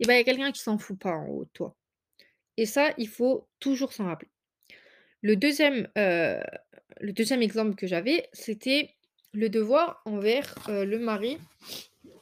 et 0.00 0.06
ben, 0.06 0.14
il 0.14 0.18
y 0.18 0.20
a 0.20 0.24
quelqu'un 0.24 0.50
qui 0.50 0.60
s'en 0.60 0.78
fout 0.78 0.98
pas 0.98 1.12
en 1.12 1.28
haut 1.28 1.44
de 1.44 1.50
toi 1.50 1.76
et 2.56 2.66
ça, 2.66 2.92
il 2.98 3.08
faut 3.08 3.48
toujours 3.60 3.92
s'en 3.92 4.06
rappeler. 4.06 4.30
Le 5.22 5.36
deuxième, 5.36 5.88
le 5.94 7.12
deuxième 7.12 7.42
exemple 7.42 7.74
que 7.74 7.86
j'avais, 7.86 8.28
c'était 8.32 8.94
le 9.32 9.48
devoir 9.48 10.02
envers, 10.04 10.54
le 10.68 10.98
mari 10.98 11.38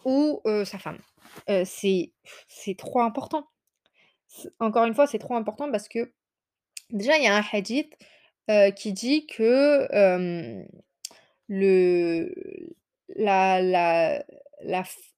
ou, 0.05 0.41
sa 0.65 0.79
femme. 0.79 1.01
C'est 1.65 2.13
trop 2.79 3.01
important. 3.01 3.47
Encore 4.59 4.85
une 4.85 4.95
fois, 4.95 5.07
c'est 5.07 5.19
trop 5.19 5.35
important 5.35 5.71
parce 5.71 5.89
que 5.89 6.13
déjà, 6.91 7.17
il 7.19 7.25
y 7.25 7.27
a 7.27 7.37
un 7.37 7.45
hadith, 7.53 7.97
qui 8.77 8.93
dit 8.93 9.27
que, 9.27 9.87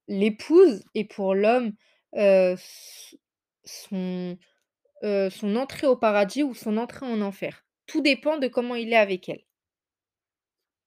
l'épouse 0.09 0.85
est 0.95 1.05
pour 1.05 1.35
l'homme, 1.35 1.73
son 3.65 4.37
entrée 5.57 5.87
au 5.87 5.97
paradis 5.97 6.43
ou 6.43 6.55
son 6.55 6.77
entrée 6.77 7.07
en 7.07 7.21
enfer. 7.21 7.65
Tout 7.87 8.01
dépend 8.01 8.39
de 8.39 8.49
comment 8.49 8.75
il 8.75 8.93
est 8.93 8.97
avec 8.97 9.29
elle 9.29 9.45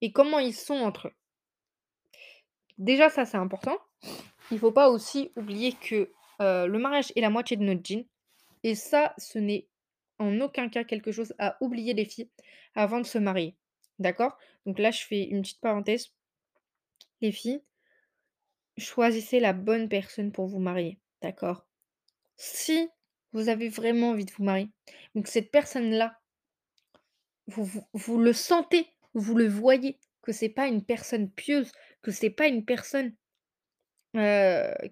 et 0.02 0.12
comment 0.12 0.40
ils 0.40 0.54
sont 0.54 0.76
entre 0.76 1.08
eux. 1.08 1.14
Déjà 2.78 3.10
ça, 3.10 3.26
c'est 3.26 3.38
important. 3.38 3.78
Il 4.52 4.60
faut 4.60 4.72
pas 4.72 4.90
aussi 4.90 5.32
oublier 5.36 5.74
que, 5.74 6.12
heu, 6.42 6.68
le 6.68 6.78
mariage 6.78 7.12
est 7.16 7.22
la 7.22 7.30
moitié 7.30 7.58
de 7.58 7.64
notre 7.64 7.84
djinn 7.84 8.06
et 8.64 8.76
ça, 8.76 9.14
ce 9.18 9.40
n'est 9.40 9.68
en 10.20 10.40
aucun 10.42 10.70
cas 10.70 10.84
quelque 10.84 11.12
chose 11.12 11.34
à 11.40 11.58
oublier 11.62 11.94
les 11.94 12.06
filles 12.06 12.30
avant 12.76 13.00
de 13.00 13.06
se 13.06 13.18
marier. 13.18 13.56
D'accord? 14.00 14.38
Donc 14.66 14.80
là, 14.80 14.92
je 14.92 15.04
fais 15.06 15.24
une 15.24 15.42
petite 15.42 15.62
parenthèse. 15.62 16.12
Les 17.22 17.32
filles, 17.32 17.62
choisissez 18.78 19.40
la 19.40 19.54
bonne 19.54 19.88
personne 19.88 20.32
pour 20.32 20.48
vous 20.48 20.60
marier, 20.60 21.00
d'accord? 21.22 21.66
Si 22.38 22.90
vous 23.32 23.50
avez 23.50 23.70
vraiment 23.70 24.10
envie 24.10 24.26
de 24.26 24.32
vous 24.32 24.44
marier, 24.44 24.70
donc 25.14 25.28
cette 25.28 25.52
personne-là, 25.52 26.20
vous 27.48 27.64
vous 27.64 27.88
vous 27.94 28.20
le 28.20 28.34
sentez, 28.34 28.88
vous 29.14 29.36
le 29.36 29.48
voyez 29.48 30.00
que 30.22 30.32
c'est 30.32 30.50
pas 30.50 30.68
une 30.68 30.84
personne 30.84 31.30
pieuse, 31.32 31.72
que 32.06 32.12
c'est 32.12 32.30
pas 32.30 32.48
une 32.48 32.64
personne 32.64 33.16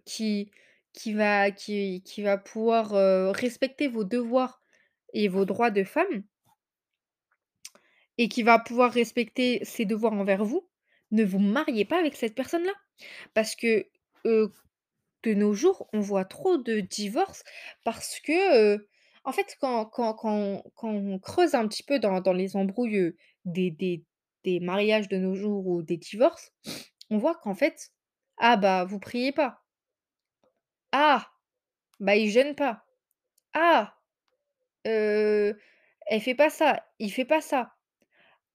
qui 0.06 0.52
qui 0.94 1.14
va 1.14 1.52
qui 1.52 2.02
qui 2.04 2.24
va 2.24 2.38
pouvoir, 2.38 2.90
respecter 3.36 3.88
vos 3.88 4.04
devoirs 4.04 4.62
et 5.14 5.28
vos 5.28 5.46
droits 5.46 5.72
de 5.72 5.84
femme 5.84 6.24
et 8.18 8.28
qui 8.30 8.44
va 8.44 8.60
pouvoir 8.60 8.92
respecter 8.92 9.64
ses 9.64 9.86
devoirs 9.86 10.14
envers 10.14 10.44
vous, 10.44 10.68
ne 11.12 11.24
vous 11.24 11.40
mariez 11.40 11.86
pas 11.86 12.00
avec 12.00 12.16
cette 12.16 12.36
personne-là. 12.36 12.74
Parce 13.34 13.56
que, 13.56 13.88
de 14.26 15.34
nos 15.34 15.54
jours, 15.54 15.88
on 15.94 16.00
voit 16.00 16.26
trop 16.26 16.58
de 16.58 16.80
divorces 16.80 17.44
parce 17.84 18.20
que, 18.20 18.78
en 19.24 19.32
fait, 19.32 19.56
quand 19.62 19.86
quand 19.86 20.14
quand 20.16 20.64
quand 20.76 20.90
on 20.90 21.20
creuse 21.20 21.54
un 21.56 21.68
petit 21.68 21.84
peu 21.84 22.00
dans 22.00 22.22
dans 22.22 22.34
les 22.34 22.56
embrouilles, 22.56 23.14
des 23.46 23.72
des 23.72 24.04
des 24.44 24.60
mariages 24.60 25.08
de 25.08 25.18
nos 25.18 25.36
jours 25.36 25.66
ou 25.68 25.82
des 25.84 25.98
divorces, 25.98 26.52
on 27.10 27.18
voit 27.18 27.36
qu'en 27.36 27.56
fait: 27.56 27.92
«Ah 28.38 28.58
bah, 28.58 28.86
vous 28.86 29.00
priez 29.00 29.32
pas. 29.32 29.64
Ah, 30.92 31.28
bah, 32.00 32.16
il 32.16 32.32
jeûne 32.32 32.56
pas. 32.56 32.86
Ah, 33.54 33.96
heu, 34.88 35.58
elle 36.08 36.22
fait 36.22 36.36
pas 36.36 36.50
ça, 36.52 36.86
il 37.00 37.12
fait 37.14 37.26
pas 37.26 37.42
ça. 37.42 37.74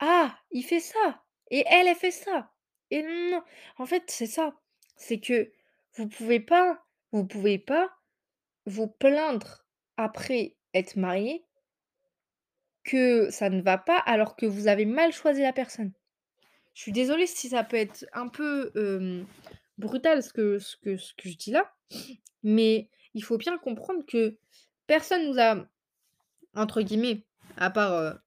Ah, 0.01 0.39
il 0.53 0.65
fait 0.65 0.81
ça 0.81 1.23
et 1.51 1.65
elle, 1.69 1.89
elle 1.89 1.97
fait 1.97 2.11
ça 2.13 2.53
et 2.91 3.03
non, 3.03 3.31
non. 3.33 3.43
En 3.79 3.87
fait, 3.87 4.05
c'est 4.09 4.27
ça, 4.27 4.55
c'est 4.97 5.21
que 5.21 5.53
vous 5.97 6.09
pouvez 6.09 6.41
pas 6.41 6.85
vous 7.13 7.27
pouvez 7.27 7.59
pas 7.59 7.91
vous 8.67 8.89
plaindre 8.89 9.67
après 9.99 10.57
être 10.75 10.97
marié 10.97 11.45
que 12.85 13.31
ça 13.31 13.51
ne 13.51 13.61
va 13.63 13.79
pas 13.79 13.99
alors 13.99 14.35
que 14.35 14.45
vous 14.45 14.67
avez 14.67 14.85
mal 14.85 15.13
choisi 15.13 15.43
la 15.43 15.53
personne. 15.53 15.93
Je 16.79 16.83
suis 16.85 16.93
désolée 16.93 17.27
si 17.27 17.49
ça 17.49 17.65
peut 17.65 17.77
être 17.77 18.07
un 18.13 18.29
peu, 18.29 18.71
brutal 19.79 20.23
ce 20.23 20.33
que 20.33 20.61
ce 20.61 20.77
que 20.77 20.91
que 21.17 21.29
je 21.29 21.37
dis 21.37 21.51
là, 21.51 21.75
mais 22.45 22.89
il 23.15 23.25
faut 23.25 23.37
bien 23.37 23.59
comprendre 23.59 24.07
que 24.07 24.39
personne 24.87 25.27
nous 25.27 25.41
a, 25.41 25.67
entre 26.55 26.83
guillemets 26.83 27.27
à 27.57 27.71
part, 27.71 28.21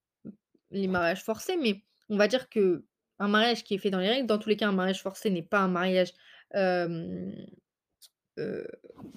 les 0.70 0.90
mariages 0.90 1.24
forcés, 1.24 1.56
mais 1.56 1.86
on 2.10 2.18
va 2.18 2.28
dire 2.28 2.50
qu'un 2.50 2.82
mariage 3.20 3.64
qui 3.64 3.76
est 3.76 3.78
fait 3.78 3.90
dans 3.90 4.00
les 4.00 4.10
règles, 4.10 4.28
dans 4.28 4.38
tous 4.38 4.50
les 4.50 4.58
cas, 4.58 4.68
un 4.68 4.74
mariage 4.74 5.02
forcé 5.02 5.30
n'est 5.30 5.44
pas 5.44 5.60
un 5.60 5.70
mariage, 5.70 6.12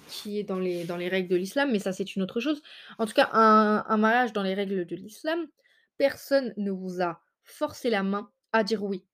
qui 0.07 0.39
est 0.39 0.45
dans 0.45 0.61
les 0.61 0.85
dans 0.85 0.97
les 0.97 1.09
règles 1.09 1.29
de 1.29 1.35
l'islam, 1.35 1.73
mais 1.73 1.81
ça, 1.81 1.93
c'est 1.93 2.15
une 2.15 2.23
autre 2.23 2.39
chose. 2.39 2.63
En 2.99 3.07
tout 3.07 3.15
cas, 3.15 3.31
un 3.33 3.85
un 3.89 3.97
mariage 3.97 4.33
dans 4.33 4.45
les 4.45 4.55
règles 4.55 4.87
de 4.87 4.95
l'islam, 4.95 5.49
personne 5.99 6.55
ne 6.57 6.71
vous 6.71 7.03
a 7.03 7.21
forcé 7.43 7.91
la 7.91 8.05
main 8.05 8.31
à 8.53 8.63
dire 8.63 8.85
oui. 8.85 9.05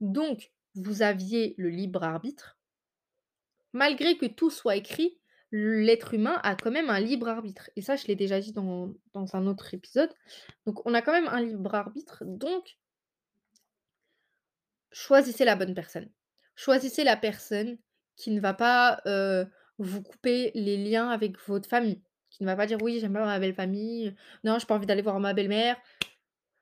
Donc 0.00 0.52
vous 0.74 1.02
aviez 1.02 1.54
le 1.56 1.70
libre 1.70 2.02
arbitre 2.02 2.58
malgré 3.72 4.16
que 4.16 4.26
tout 4.26 4.50
soit 4.50 4.76
écrit, 4.76 5.18
l'être 5.52 6.14
humain 6.14 6.40
a 6.42 6.56
quand 6.56 6.70
même 6.70 6.90
un 6.90 6.98
libre 6.98 7.28
arbitre 7.28 7.70
et 7.76 7.82
ça, 7.82 7.96
je 7.96 8.06
l'ai 8.06 8.16
déjà 8.16 8.40
dit 8.40 8.52
dans 8.52 8.94
un 9.14 9.46
autre 9.46 9.74
épisode. 9.74 10.12
Donc 10.64 10.84
on 10.86 10.94
a 10.94 11.02
quand 11.02 11.12
même 11.12 11.28
un 11.28 11.42
libre 11.42 11.74
arbitre, 11.74 12.24
donc 12.24 12.78
choisissez 14.92 15.44
la 15.44 15.56
bonne 15.56 15.74
personne. 15.74 16.10
Choisissez 16.54 17.04
la 17.04 17.16
personne 17.16 17.76
qui 18.16 18.30
ne 18.30 18.40
va 18.40 18.54
pas, 18.54 19.02
heu, 19.06 19.46
vous 19.78 20.02
couper 20.02 20.52
les 20.54 20.78
liens 20.78 21.10
avec 21.10 21.38
votre 21.46 21.68
famille, 21.68 22.02
qui 22.30 22.42
ne 22.42 22.46
va 22.48 22.56
pas 22.56 22.66
dire: 22.66 22.78
«Oui, 22.80 22.98
j'aime 22.98 23.12
pas 23.12 23.26
ma 23.26 23.38
belle 23.38 23.54
famille, 23.54 24.14
non, 24.42 24.58
j'ai 24.58 24.66
pas 24.66 24.74
envie 24.74 24.86
d'aller 24.86 25.02
voir 25.02 25.20
ma 25.20 25.34
belle-mère». 25.34 25.76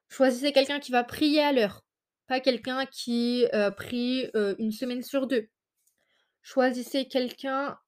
Choisissez 0.08 0.52
quelqu'un 0.52 0.80
qui 0.80 0.90
va 0.90 1.04
prier 1.04 1.42
à 1.42 1.52
l'heure, 1.52 1.83
pas 2.26 2.40
quelqu'un 2.40 2.86
qui, 2.86 3.46
prie, 3.76 4.30
1 4.34 4.70
semaine 4.70 5.02
sur 5.02 5.26
2. 5.26 5.48
Choisissez 6.42 7.08
quelqu'un, 7.08 7.78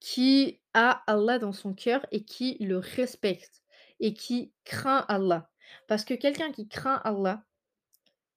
qui 0.00 0.60
a 0.72 1.02
Allah 1.06 1.38
dans 1.38 1.52
son 1.52 1.74
cœur 1.74 2.06
et 2.10 2.24
qui 2.24 2.56
le 2.60 2.78
respecte 2.78 3.62
et 3.98 4.14
qui 4.14 4.52
craint 4.64 5.04
Allah. 5.08 5.50
Parce 5.86 6.04
que 6.04 6.14
quelqu'un 6.14 6.52
qui 6.52 6.68
craint 6.68 7.00
Allah 7.04 7.44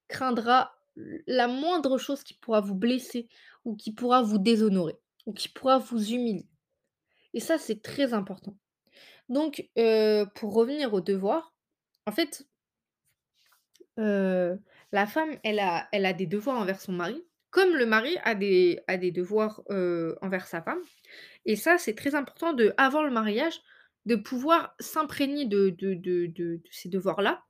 craindra 0.08 0.74
la 1.26 1.48
moindre 1.48 1.96
chose 1.98 2.22
qui 2.22 2.34
pourra 2.34 2.60
vous 2.60 2.74
blesser 2.74 3.28
ou 3.64 3.76
qui 3.76 3.92
pourra 3.92 4.22
vous 4.22 4.38
déshonorer 4.38 4.98
ou 5.26 5.32
qui 5.32 5.48
pourra 5.48 5.78
vous 5.78 6.12
humilier 6.12 6.46
et 7.34 7.40
ça, 7.40 7.58
c'est 7.58 7.82
très 7.82 8.14
important. 8.14 8.56
Donc 9.28 9.68
pour 10.36 10.54
revenir 10.54 10.94
aux 10.94 11.00
devoirs, 11.00 11.52
en 12.06 12.12
fait 12.12 12.46
la 13.96 15.06
femme, 15.06 15.36
elle 15.44 15.58
a 15.60 15.88
elle 15.92 16.06
a 16.06 16.12
des 16.12 16.26
devoirs 16.26 16.58
envers 16.58 16.80
son 16.80 16.92
mari, 16.92 17.24
comme 17.50 17.74
le 17.76 17.86
mari 17.86 18.16
a 18.24 18.34
des 18.34 18.80
a 18.88 18.96
des 18.96 19.10
devoirs, 19.12 19.62
envers 20.22 20.46
sa 20.46 20.62
femme 20.62 20.80
et 21.46 21.56
ça, 21.56 21.78
c'est 21.78 21.94
très 21.96 22.14
important 22.16 22.52
de 22.54 22.74
avant 22.78 23.02
le 23.04 23.10
mariage, 23.12 23.60
de 24.06 24.16
pouvoir 24.16 24.74
s'imprégner 24.80 25.46
de 25.46 25.70
de 25.70 25.94
de 25.94 26.26
de 26.28 26.62
ces 26.70 26.88
devoirs-là, 26.90 27.42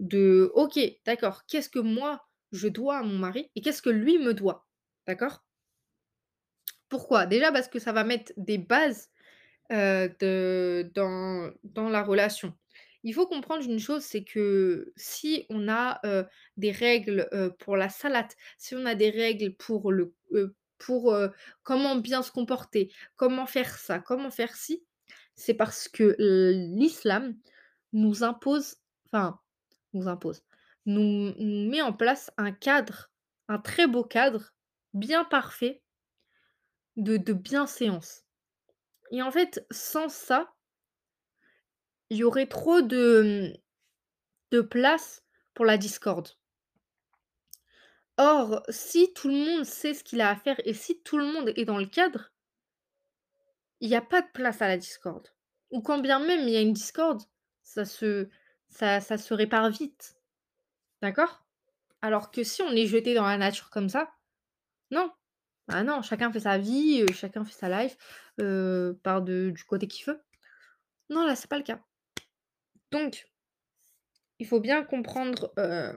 de: 0.00 0.50
«OK, 0.54 0.78
d'accord, 1.06 1.46
qu'est-ce 1.46 1.70
que 1.70 1.78
moi 1.80 2.28
je 2.52 2.68
dois 2.68 2.98
à 2.98 3.02
mon 3.04 3.18
mari 3.18 3.50
et 3.56 3.62
qu'est-ce 3.62 3.82
que 3.82 3.90
lui 3.90 4.18
me 4.18 4.34
doit?» 4.34 4.66
d'accord? 5.06 5.44
Pourquoi? 6.88 7.26
Déjà 7.26 7.52
parce 7.52 7.68
que 7.68 7.78
ça 7.78 7.92
va 7.92 8.04
mettre 8.04 8.32
des 8.36 8.58
bases, 8.58 9.10
de 9.70 10.90
dans 10.94 11.50
dans 11.64 11.88
la 11.88 12.02
relation. 12.02 12.54
Il 13.04 13.14
faut 13.14 13.26
comprendre 13.26 13.64
une 13.64 13.78
chose, 13.78 14.02
c'est 14.02 14.24
que 14.24 14.92
si 14.96 15.46
on 15.50 15.68
a, 15.68 16.00
des 16.56 16.72
règles, 16.72 17.28
pour 17.60 17.76
la 17.76 17.88
salate, 17.88 18.36
si 18.58 18.74
on 18.74 18.86
a 18.86 18.94
des 18.94 19.10
règles 19.10 19.54
pour 19.54 19.92
comment 21.62 21.96
bien 21.96 22.22
se 22.22 22.32
comporter, 22.32 22.92
comment 23.16 23.46
faire 23.46 23.76
ça, 23.76 24.00
comment 24.00 24.30
faire 24.30 24.54
ci, 24.54 24.84
c'est 25.36 25.54
parce 25.54 25.88
que 25.88 26.16
l'islam 26.76 27.36
nous 27.92 28.24
impose, 28.24 28.76
enfin, 29.06 29.38
nous 29.92 30.08
impose, 30.08 30.42
nous 30.84 31.32
nous 31.38 31.70
met 31.70 31.82
en 31.82 31.92
place 31.92 32.30
un 32.36 32.52
cadre, 32.52 33.10
un 33.48 33.58
très 33.58 33.86
beau 33.86 34.02
cadre, 34.02 34.52
bien 34.92 35.24
parfait 35.24 35.82
de 36.96 37.16
de 37.16 37.32
bienséance. 37.32 38.24
Et 39.12 39.22
en 39.22 39.30
fait, 39.30 39.64
sans 39.70 40.08
ça 40.08 40.52
il 42.10 42.18
y 42.18 42.24
aurait 42.24 42.46
trop 42.46 42.80
de, 42.82 43.52
mmh, 43.52 43.58
de 44.52 44.60
place 44.60 45.24
pour 45.54 45.64
la 45.64 45.78
discorde. 45.78 46.30
Or, 48.18 48.62
si 48.68 49.12
tout 49.14 49.28
le 49.28 49.34
monde 49.34 49.64
sait 49.64 49.94
ce 49.94 50.04
qu'il 50.04 50.20
a 50.20 50.30
à 50.30 50.36
faire 50.36 50.60
et 50.64 50.74
si 50.74 51.00
tout 51.02 51.18
le 51.18 51.24
monde 51.24 51.52
est 51.56 51.64
dans 51.64 51.78
le 51.78 51.86
cadre 51.86 52.32
il 53.80 53.88
y 53.88 53.94
a 53.96 54.00
pas 54.00 54.22
de 54.22 54.28
place 54.32 54.62
à 54.62 54.68
la 54.68 54.76
discorde 54.76 55.28
ou 55.70 55.80
quand 55.82 55.98
bien 55.98 56.18
même 56.18 56.40
il 56.48 56.50
y 56.50 56.56
a 56.56 56.60
une 56.60 56.72
discorde, 56.72 57.22
ça 57.62 57.84
se 57.84 58.28
ça 58.68 59.00
répare 59.30 59.70
vite, 59.70 60.16
d'accord? 61.02 61.44
Alors 62.02 62.30
que 62.30 62.44
si 62.44 62.62
on 62.62 62.72
est 62.72 62.86
jeté 62.86 63.14
dans 63.14 63.26
la 63.26 63.38
nature 63.38 63.70
comme 63.70 63.88
ça, 63.88 64.10
non, 64.90 65.12
bah, 65.68 65.82
non, 65.84 66.02
chacun 66.02 66.32
fait 66.32 66.40
sa 66.40 66.58
vie, 66.58 67.02
heu, 67.02 67.12
chacun 67.14 67.44
fait 67.44 67.54
sa 67.54 67.68
life, 67.68 67.96
de 68.38 69.50
du 69.54 69.64
côté 69.64 69.88
qu'il 69.88 70.06
veut. 70.06 70.22
Non, 71.10 71.26
là, 71.26 71.36
c'est 71.36 71.48
pas 71.50 71.58
le 71.58 71.64
cas. 71.64 71.80
Donc 72.92 73.26
il 74.40 74.46
faut 74.46 74.60
bien 74.60 74.82
comprendre, 74.84 75.52
heu 75.58 75.92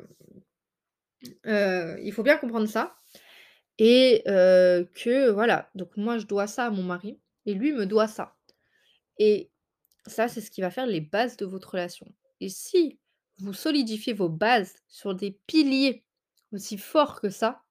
heu, 1.46 1.98
il 2.04 2.12
faut 2.14 2.24
bien 2.24 2.38
comprendre 2.38 2.68
ça 2.68 2.96
et 3.80 4.24
heu, 4.28 4.90
que 4.96 5.30
voilà, 5.32 5.70
donc 5.76 5.96
moi 5.98 6.18
je 6.20 6.26
dois 6.28 6.48
ça 6.48 6.66
à 6.68 6.72
mon 6.72 6.84
mari 6.84 7.20
et 7.46 7.54
lui 7.56 7.74
me 7.74 7.86
doit 7.88 8.08
ça 8.08 8.36
et 9.20 9.52
ça, 10.08 10.28
c'est 10.30 10.42
ce 10.42 10.52
qui 10.52 10.62
va 10.62 10.72
faire 10.72 10.88
les 10.88 11.02
bases 11.02 11.38
de 11.38 11.46
votre 11.46 11.72
relation 11.74 12.08
et 12.42 12.50
si 12.50 13.00
vous 13.40 13.54
solidifiez 13.54 14.14
vos 14.14 14.30
bases 14.30 14.76
sur 14.88 15.16
des 15.16 15.32
piliers 15.48 16.06
aussi 16.54 16.78
forts 16.78 17.22
que 17.22 17.30
ça, 17.30 17.64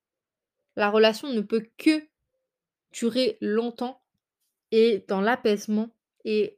la 0.76 0.90
relation 0.90 1.32
ne 1.32 1.40
peut 1.42 1.66
que 1.78 2.02
durer 2.92 3.38
longtemps 3.40 4.02
et 4.72 5.04
dans 5.08 5.20
l'apaisement 5.22 5.90
et 6.24 6.56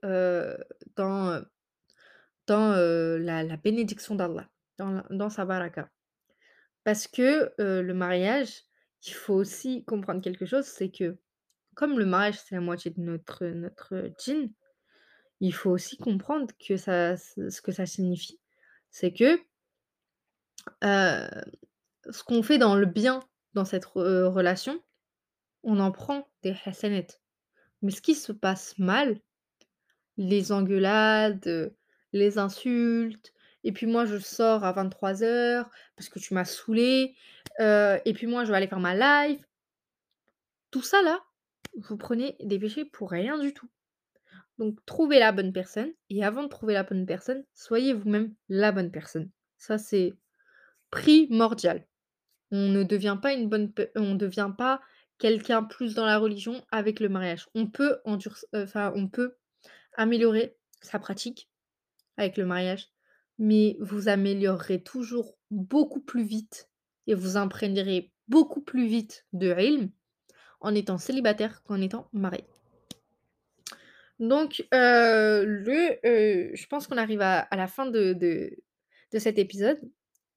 dans, 0.97 1.43
dans, 2.47 2.75
la 3.21 3.57
bénédiction 3.57 4.15
d'Allah, 4.15 4.49
dans 4.79 5.31
sa 5.31 5.45
baraka. 5.45 5.89
Parce 6.85 7.07
que, 7.07 7.53
le 7.59 7.93
mariage, 7.93 8.65
il 9.07 9.15
faut 9.15 9.35
aussi 9.35 9.85
comprendre 9.85 10.21
quelque 10.21 10.47
chose, 10.47 10.65
c'est 10.65 10.91
que 10.91 11.17
comme 11.75 11.99
le 11.99 12.07
mariage, 12.07 12.39
c'est 12.45 12.55
la 12.55 12.61
moitié 12.61 12.91
de 12.91 13.01
notre 13.01 13.47
notre 13.47 14.11
djinn, 14.19 14.53
il 15.41 15.55
faut 15.55 15.71
aussi 15.71 15.97
comprendre 15.97 16.49
que 16.59 16.77
ça 16.77 17.17
ce 17.17 17.61
que 17.63 17.73
ça 17.73 17.87
signifie. 17.87 18.41
C'est 18.91 19.13
que 19.13 19.41
ce 20.83 22.23
qu'on 22.25 22.43
fait 22.43 22.59
dans 22.59 22.77
le 22.77 22.87
bien 22.87 23.21
dans 23.55 23.65
cette 23.65 23.87
relation, 23.87 24.83
on 25.63 25.79
en 25.81 25.93
prend 25.93 26.29
des 26.43 26.57
hasanat. 26.65 27.07
Mais 27.83 27.91
ce 27.91 28.01
qui 28.01 28.15
se 28.15 28.33
passe 28.33 28.79
mal, 28.79 29.21
les 30.17 30.53
engueulades, 30.53 31.75
les 32.13 32.39
insultes 32.39 33.33
et 33.65 33.73
puis 33.73 33.87
moi 33.87 34.05
je 34.05 34.19
sors 34.19 34.65
à 34.65 34.73
23:00 34.73 35.69
parce 35.97 36.09
que 36.09 36.19
tu 36.19 36.35
m'as 36.35 36.45
saoulé, 36.45 37.15
et 37.61 38.13
puis 38.15 38.27
moi 38.27 38.45
je 38.45 38.51
vais 38.51 38.57
aller 38.57 38.69
faire 38.69 38.81
ma 38.81 38.95
life 39.29 39.41
tout 40.71 40.83
ça 40.83 41.03
là, 41.03 41.21
vous 41.77 41.97
prenez 41.97 42.37
des 42.41 42.59
péchés 42.59 42.85
pour 42.85 43.11
rien 43.11 43.39
du 43.39 43.53
tout. 43.53 43.69
Donc 44.59 44.79
trouvez 44.87 45.19
la 45.19 45.33
bonne 45.33 45.53
personne 45.53 45.93
et 46.11 46.25
avant 46.25 46.43
de 46.45 46.49
trouver 46.49 46.75
la 46.75 46.83
bonne 46.83 47.07
personne, 47.07 47.45
soyez 47.55 47.95
vous-même 47.95 48.35
la 48.49 48.73
bonne 48.73 48.91
personne. 48.91 49.31
Ça, 49.59 49.79
c'est 49.79 50.15
primordial. 50.91 51.87
On 52.51 52.69
ne 52.69 52.85
devient 52.85 53.19
pas 53.21 53.33
une 53.33 53.49
bonne 53.49 53.73
on 53.97 54.15
devient 54.15 54.53
pas 54.57 54.81
quelqu'un 55.19 55.63
plus 55.63 55.95
dans 55.95 56.05
la 56.05 56.19
religion 56.19 56.65
avec 56.71 57.01
le 57.01 57.09
mariage. 57.09 57.49
On 57.55 57.67
peut 57.67 57.99
enfin, 58.55 58.93
on 58.97 59.09
peut 59.09 59.37
améliorer 59.95 60.57
sa 60.81 60.99
pratique 60.99 61.49
avec 62.23 62.37
le 62.37 62.47
mariage, 62.47 62.89
mais 63.39 63.77
vous 63.81 64.09
améliorerez 64.09 64.83
toujours 64.83 65.37
beaucoup 65.51 66.01
plus 66.01 66.25
vite 66.25 66.69
et 67.07 67.15
vous 67.15 67.37
imprégnerez 67.37 68.13
beaucoup 68.29 68.63
plus 68.63 68.87
vite 68.87 69.27
de 69.33 69.55
ilm 69.59 69.91
en 70.61 70.75
étant 70.75 70.99
célibataire 70.99 71.63
qu'en 71.65 71.81
étant 71.81 72.09
marié. 72.13 72.45
Donc 74.21 74.65
heu, 74.73 75.45
le 75.45 75.99
heu, 76.07 76.51
je 76.55 76.67
pense 76.67 76.87
qu'on 76.87 76.97
arrive 76.97 77.21
à 77.23 77.49
la 77.51 77.67
fin 77.67 77.87
de 77.87 78.13
de 78.13 78.57
de 79.13 79.19
cet 79.19 79.39
épisode. 79.39 79.79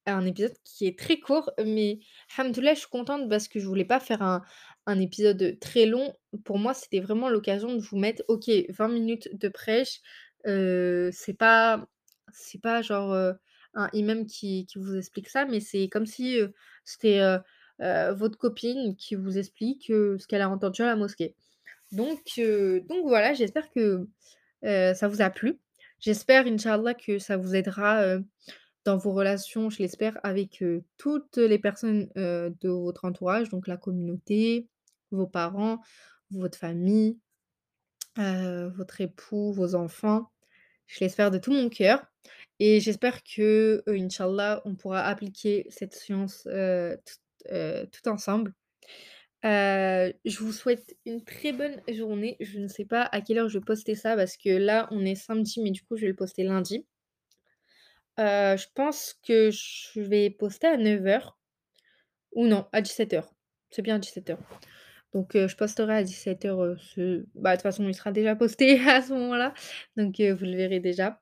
Un 0.07 0.25
épisode 0.25 0.53
qui 0.63 0.85
est 0.85 0.99
très 0.99 1.19
court, 1.19 1.51
mais 1.63 1.99
Hamdoulilah, 2.37 2.75
je 2.75 2.79
suis 2.81 2.89
contente 2.89 3.27
parce 3.27 3.47
que 3.47 3.59
je 3.59 3.65
voulais 3.67 3.85
pas 3.85 3.99
faire 3.99 4.21
un 4.21 4.43
un 4.87 4.99
épisode 4.99 5.57
très 5.59 5.85
long. 5.85 6.13
Pour 6.43 6.59
moi, 6.59 6.73
c'était 6.73 6.99
vraiment 6.99 7.29
l'occasion 7.29 7.73
de 7.73 7.79
vous 7.79 7.97
mettre, 7.97 8.23
OK, 8.27 8.49
20 8.69 8.87
minutes 8.87 9.29
de 9.33 9.47
prêche, 9.49 10.01
c'est 10.45 11.37
pas 11.37 11.87
c'est 12.33 12.61
pas 12.61 12.81
genre, 12.81 13.13
un 13.73 13.89
imam 13.93 14.25
qui 14.25 14.65
qui 14.65 14.77
vous 14.79 14.95
explique 14.95 15.29
ça, 15.29 15.45
mais 15.45 15.59
c'est 15.59 15.89
comme 15.89 16.05
si, 16.05 16.39
c'était, 16.83 17.21
votre 17.79 18.37
copine 18.37 18.95
qui 18.95 19.15
vous 19.15 19.37
explique, 19.37 19.85
ce 19.87 20.25
qu'elle 20.27 20.41
a 20.41 20.49
entendu 20.49 20.81
à 20.81 20.87
la 20.87 20.95
mosquée. 20.95 21.35
Donc 21.91 22.23
donc 22.37 23.07
voilà, 23.07 23.33
j'espère 23.33 23.69
que, 23.71 24.07
ça 24.63 25.07
vous 25.07 25.21
a 25.21 25.29
plu. 25.29 25.59
J'espère, 25.99 26.45
inch'Allah, 26.45 26.93
que 26.93 27.19
ça 27.19 27.37
vous 27.37 27.55
aidera, 27.55 28.17
dans 28.85 28.97
vos 28.97 29.13
relations, 29.13 29.69
je 29.69 29.79
l'espère, 29.79 30.19
avec, 30.23 30.63
toutes 30.97 31.37
les 31.37 31.59
personnes, 31.59 32.09
de 32.15 32.69
votre 32.69 33.05
entourage, 33.05 33.49
donc 33.49 33.67
la 33.67 33.77
communauté, 33.77 34.67
vos 35.11 35.27
parents, 35.27 35.81
votre 36.31 36.57
famille, 36.57 37.17
votre 38.17 39.01
époux, 39.01 39.51
vos 39.53 39.75
enfants. 39.75 40.31
Je 40.87 40.99
l'espère 41.03 41.31
de 41.31 41.37
tout 41.37 41.51
mon 41.53 41.69
cœur 41.69 42.05
et 42.59 42.79
j'espère 42.79 43.23
que, 43.23 43.83
inch'Allah, 43.87 44.61
on 44.65 44.75
pourra 44.75 45.01
appliquer 45.05 45.65
cette 45.69 45.93
science, 45.95 46.47
heu, 46.47 46.97
t 47.03 47.13
heu, 47.53 47.87
tout 47.91 48.07
ensemble. 48.09 48.53
Je 49.43 50.39
vous 50.39 50.53
souhaite 50.53 50.97
une 51.05 51.23
très 51.25 51.53
bonne 51.53 51.81
journée. 51.89 52.37
Je 52.41 52.59
ne 52.59 52.67
sais 52.69 52.85
pas 52.85 53.03
à 53.03 53.21
quelle 53.21 53.39
heure 53.39 53.49
je 53.49 53.59
vais 53.59 53.65
poster 53.65 53.95
ça 53.95 54.15
parce 54.17 54.37
que 54.37 54.49
là, 54.49 54.87
on 54.91 55.05
est 55.05 55.15
samedi, 55.15 55.61
mais 55.63 55.71
du 55.71 55.83
coup, 55.83 55.97
je 55.97 56.03
vais 56.03 56.09
le 56.09 56.15
poster 56.15 56.43
lundi. 56.43 56.85
Je 58.17 58.65
pense 58.75 59.13
que 59.27 59.51
je 59.51 59.99
vais 60.01 60.29
poster 60.29 60.67
à 60.67 60.77
9:00 60.77 61.37
ou 62.33 62.47
non, 62.47 62.67
à 62.73 62.81
17:00. 62.81 63.33
C'est 63.71 63.81
bien 63.83 63.99
17:00. 63.99 64.39
Donc 65.15 65.31
je 65.33 65.55
posterai 65.55 65.95
à 65.95 66.03
17:00, 66.03 66.61
heu, 66.61 66.77
ce 66.77 67.25
bah, 67.35 67.51
de 67.51 67.55
toute 67.55 67.63
façon, 67.63 67.87
il 67.87 67.95
sera 67.95 68.11
déjà 68.11 68.35
posté 68.35 68.79
à 68.87 69.01
ce 69.01 69.13
moment-là, 69.13 69.53
donc 69.95 70.19
vous 70.19 70.45
le 70.45 70.57
verrez 70.57 70.81
déjà. 70.81 71.21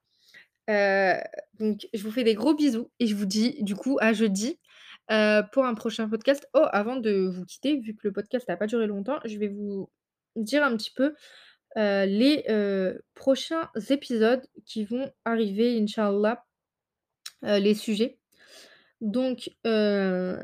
Donc 0.68 1.88
je 1.94 2.04
vous 2.04 2.12
fais 2.12 2.24
des 2.24 2.34
gros 2.34 2.56
bisous 2.56 2.92
et 3.00 3.06
je 3.06 3.16
vous 3.16 3.28
dis, 3.28 3.64
du 3.64 3.76
coup, 3.76 4.00
à 4.02 4.14
jeudi, 4.14 4.60
pour 5.08 5.66
un 5.66 5.76
prochain 5.76 6.10
podcast. 6.10 6.48
Oh, 6.56 6.66
avant 6.72 6.96
de 6.96 7.28
vous 7.28 7.46
quitter, 7.46 7.78
vu 7.80 7.96
que 7.96 8.08
le 8.08 8.14
podcast 8.14 8.50
a 8.50 8.58
pas 8.58 8.66
duré 8.68 8.88
longtemps, 8.88 9.20
je 9.26 9.38
vais 9.38 9.50
vous 9.50 9.92
dire 10.36 10.64
un 10.64 10.76
petit 10.76 10.92
peu, 10.92 11.14
les, 11.76 12.44
prochains 13.14 13.70
épisodes 13.90 14.44
qui 14.66 14.86
vont 14.86 15.12
arriver, 15.24 15.80
inch'Allah, 15.80 16.44
les 17.44 17.76
sujets. 17.76 18.18
Donc 19.02 19.52
heu, 19.68 20.40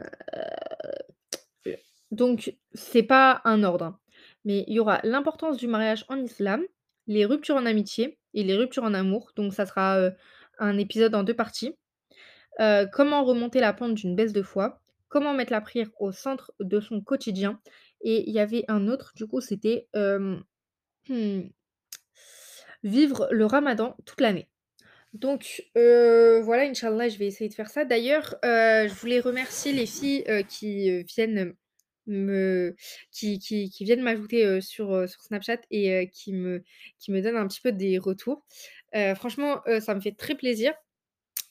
donc 2.11 2.55
c'est 2.73 3.03
pas 3.03 3.41
un 3.45 3.63
ordre, 3.63 3.85
hein, 3.85 3.99
mais 4.45 4.63
il 4.67 4.73
y 4.73 4.79
aura 4.79 4.99
l'importance 5.03 5.57
du 5.57 5.67
mariage 5.67 6.05
en 6.09 6.17
islam, 6.17 6.63
les 7.07 7.25
ruptures 7.25 7.55
en 7.55 7.65
amitié 7.65 8.17
et 8.33 8.43
les 8.43 8.55
ruptures 8.55 8.83
en 8.83 8.93
amour, 8.93 9.31
donc 9.35 9.53
ça 9.53 9.65
sera, 9.65 10.11
un 10.59 10.77
épisode 10.77 11.15
en 11.15 11.23
2 11.23 11.33
parties. 11.33 11.75
Comment 12.91 13.23
remonter 13.23 13.59
la 13.59 13.73
pente 13.73 13.95
d'une 13.95 14.15
baisse 14.15 14.33
de 14.33 14.41
foi, 14.41 14.81
comment 15.07 15.33
mettre 15.33 15.51
la 15.51 15.61
prière 15.61 15.89
au 15.99 16.11
centre 16.11 16.53
de 16.59 16.79
son 16.79 17.01
quotidien 17.01 17.59
et 18.01 18.29
il 18.29 18.33
y 18.33 18.39
avait 18.39 18.63
un 18.67 18.87
autre, 18.87 19.13
du 19.15 19.27
coup, 19.27 19.41
c'était, 19.41 19.87
hem, 19.93 20.43
mmh, 21.09 21.41
vivre 22.83 23.27
le 23.31 23.45
ramadan 23.45 23.95
toute 24.05 24.21
l'année. 24.21 24.47
Donc 25.13 25.63
heu, 25.75 26.39
voilà, 26.41 26.63
inch'Allah, 26.63 27.09
je 27.09 27.17
vais 27.17 27.27
essayer 27.27 27.49
de 27.49 27.55
faire 27.55 27.69
ça. 27.69 27.83
D'ailleurs, 27.83 28.35
je 28.43 28.93
voulais 28.93 29.19
remercier 29.19 29.73
les 29.73 29.85
filles, 29.85 30.23
qui, 30.47 31.03
viennent 31.03 31.55
qui 33.11 33.71
viennent 33.81 34.01
m'ajouter, 34.01 34.61
sur, 34.61 35.07
Snapchat 35.07 35.59
et 35.71 36.09
qui 36.11 36.33
me 36.33 36.63
donnent 37.07 37.37
un 37.37 37.47
petit 37.47 37.61
peu 37.61 37.71
des 37.71 37.97
retours. 37.97 38.45
Franchement, 39.15 39.61
ça 39.79 39.95
me 39.95 40.01
fait 40.01 40.15
très 40.15 40.35
plaisir. 40.35 40.73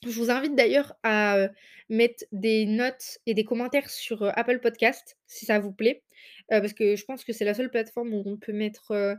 Je 0.07 0.11
vous 0.11 0.31
invite 0.31 0.55
d'ailleurs 0.55 0.95
à, 1.03 1.49
mettre 1.89 2.25
des 2.33 2.67
notes 2.67 3.19
et 3.27 3.35
des 3.35 3.45
commentaires 3.45 3.89
sur, 3.91 4.23
Apple 4.37 4.61
Podcast, 4.61 5.17
si 5.27 5.47
ça 5.47 5.59
vous 5.59 5.73
plaît, 5.73 6.03
parce 6.49 6.73
que 6.73 6.97
je 6.97 7.05
pense 7.05 7.25
que 7.25 7.33
c'est 7.33 7.45
la 7.45 7.55
seule 7.55 7.71
plateforme 7.71 8.13
où 8.13 8.23
on 8.27 8.37
peut 8.37 8.53
mettre, 8.53 9.17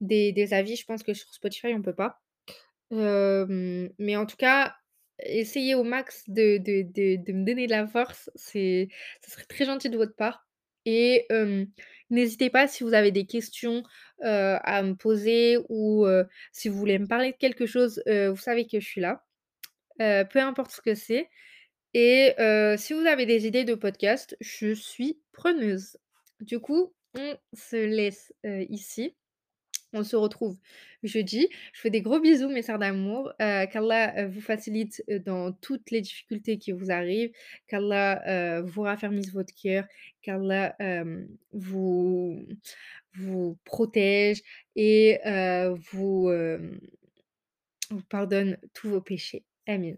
des 0.00 0.54
avis. 0.54 0.76
Je 0.76 0.84
pense 0.84 1.02
que 1.02 1.14
sur 1.14 1.32
Spotify, 1.32 1.68
on 1.74 1.82
peut 1.82 1.94
pas. 1.94 2.20
Mais 2.90 4.16
en 4.16 4.26
tout 4.26 4.36
cas, 4.36 4.74
essayez 5.18 5.74
au 5.74 5.84
max 5.84 6.24
de 6.28 6.58
de 6.58 7.32
me 7.32 7.44
donner 7.44 7.66
de 7.66 7.72
la 7.72 7.86
force, 7.86 8.30
ce 8.34 8.86
serait 9.26 9.44
très 9.44 9.64
gentil 9.64 9.90
de 9.90 9.96
votre 9.96 10.14
part 10.14 10.46
et 10.84 11.26
n'hésitez 12.10 12.50
pas 12.50 12.68
si 12.68 12.84
vous 12.84 12.94
avez 12.94 13.10
des 13.10 13.26
questions, 13.26 13.82
à 14.22 14.82
me 14.82 14.94
poser 14.94 15.58
ou 15.68 16.06
si 16.52 16.68
vous 16.68 16.78
voulez 16.78 16.98
me 16.98 17.06
parler 17.06 17.32
de 17.32 17.36
quelque 17.36 17.66
chose, 17.66 18.02
vous 18.06 18.36
savez 18.36 18.66
que 18.66 18.80
je 18.80 18.86
suis 18.86 19.00
là, 19.00 19.24
peu 19.98 20.38
importe 20.38 20.70
ce 20.72 20.80
que 20.80 20.94
c'est 20.94 21.28
et 21.94 22.34
si 22.78 22.92
vous 22.92 23.06
avez 23.06 23.26
des 23.26 23.46
idées 23.46 23.64
de 23.64 23.74
podcast, 23.74 24.36
je 24.40 24.72
suis 24.72 25.20
preneuse. 25.32 25.96
Du 26.40 26.58
coup, 26.58 26.94
on 27.14 27.36
se 27.52 27.76
laisse, 27.76 28.32
ici. 28.44 29.14
On 29.94 30.04
se 30.04 30.16
retrouve 30.16 30.56
jeudi. 31.02 31.48
Je 31.74 31.80
fais 31.80 31.90
des 31.90 32.00
gros 32.00 32.18
bisous 32.20 32.48
mes 32.48 32.62
sœurs 32.62 32.78
d'amour, 32.78 33.28
heu, 33.42 33.66
qu'Allah, 33.70 34.22
heu, 34.24 34.28
vous 34.28 34.40
facilite, 34.40 35.02
heu, 35.10 35.18
dans 35.20 35.52
toutes 35.52 35.90
les 35.90 36.00
difficultés 36.00 36.56
qui 36.58 36.72
vous 36.72 36.90
arrivent, 36.90 37.32
qu'Allah, 37.68 38.22
heu, 38.60 38.62
vous 38.62 38.82
raffermisse 38.82 39.32
votre 39.32 39.52
cœur, 39.54 39.84
qu'Allah, 40.22 40.74
vous 41.52 42.46
vous 43.14 43.58
protège 43.64 44.40
et 44.76 45.18
vous, 45.92 46.30
pardonne 48.08 48.58
tous 48.74 48.88
vos 48.90 49.00
péchés. 49.00 49.44
Amin. 49.66 49.94